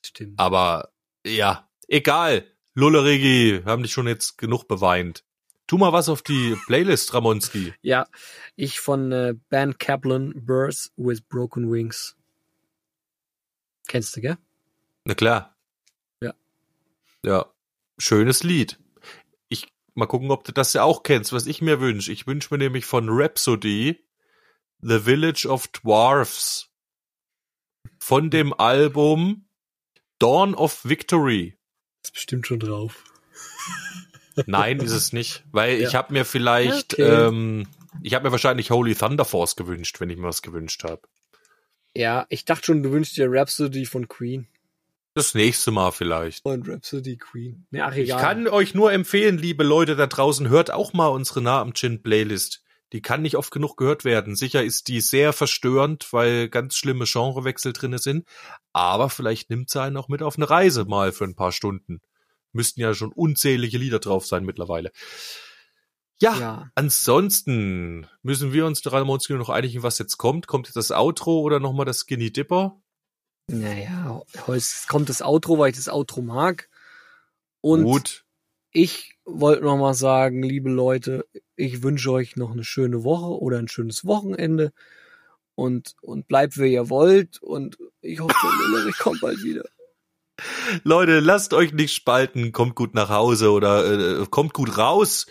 [0.01, 0.39] Stimmt.
[0.39, 0.93] Aber
[1.25, 2.45] ja, egal.
[2.73, 5.25] Lullerigi, haben dich schon jetzt genug beweint.
[5.67, 7.73] Tu mal was auf die Playlist, Ramonski.
[7.81, 8.07] Ja,
[8.55, 12.15] ich von äh, Ben Kaplan, Birth with Broken Wings.
[13.91, 14.37] Kennst du, gell?
[15.03, 15.57] Na klar.
[16.21, 16.33] Ja.
[17.25, 17.45] Ja,
[17.97, 18.79] schönes Lied.
[19.49, 22.11] Ich mal gucken, ob du das ja auch kennst, was ich mir wünsche.
[22.11, 24.01] Ich wünsche mir nämlich von Rhapsody
[24.79, 26.69] The Village of Dwarfs
[27.99, 29.45] von dem Album
[30.19, 31.57] Dawn of Victory.
[32.01, 33.03] Ist bestimmt schon drauf.
[34.45, 35.87] Nein, ist es nicht, weil Ja.
[35.89, 37.03] ich habe mir vielleicht, Okay.
[37.27, 37.67] ähm,
[38.01, 41.01] ich habe mir wahrscheinlich Holy Thunder Force gewünscht, wenn ich mir was gewünscht habe.
[41.95, 44.47] Ja, ich dachte schon, du wünschst dir Rhapsody von Queen.
[45.13, 46.45] Das nächste Mal vielleicht.
[46.45, 47.65] Und Rhapsody Queen.
[47.71, 48.21] Ja, ach, Ich egal.
[48.21, 52.01] kann euch nur empfehlen, liebe Leute da draußen, hört auch mal unsere Nah am Chin
[52.01, 52.63] Playlist.
[52.93, 54.35] Die kann nicht oft genug gehört werden.
[54.35, 58.25] Sicher ist die sehr verstörend, weil ganz schlimme Genrewechsel drinne sind.
[58.73, 62.01] Aber vielleicht nimmt sie einen auch mit auf eine Reise mal für ein paar Stunden.
[62.53, 64.91] Müssten ja schon unzählige Lieder drauf sein mittlerweile.
[66.21, 66.71] Ja, Ja.
[66.75, 70.45] ansonsten müssen wir uns drei Monate noch einigen, was jetzt kommt.
[70.45, 72.79] Kommt jetzt das Outro oder nochmal das Skinny Dipper?
[73.47, 76.69] Naja, heute kommt das Outro, weil ich das Outro mag.
[77.59, 78.23] Und Gut.
[78.71, 83.57] ich wollte noch mal sagen, liebe Leute, ich wünsche euch noch eine schöne Woche oder
[83.57, 84.73] ein schönes Wochenende.
[85.55, 87.41] Und, und bleibt, wer ihr wollt.
[87.41, 89.63] Und ich hoffe, der Lillerich kommt bald wieder.
[90.83, 95.25] Leute, lasst euch nicht spalten, kommt gut nach Hause oder äh, kommt gut raus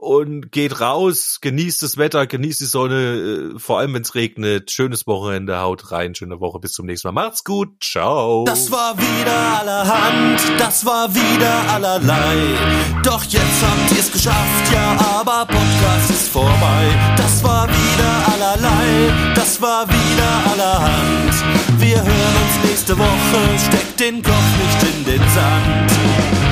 [0.00, 4.70] und geht raus, genießt das Wetter, genießt die Sonne, äh, vor allem wenn es regnet.
[4.70, 7.12] Schönes Wochenende, haut rein, schöne Woche, bis zum nächsten Mal.
[7.12, 8.44] Macht's gut, ciao.
[8.44, 12.36] Das war wieder allerhand, das war wieder allerlei.
[13.02, 17.14] Doch jetzt habt ihr's geschafft, ja, aber Podcast ist vorbei.
[17.16, 21.34] Das war wieder allerlei, das war wieder allerhand.
[21.78, 26.49] Wir hören uns nächste Woche, steckt den Kopf nicht in den Sand.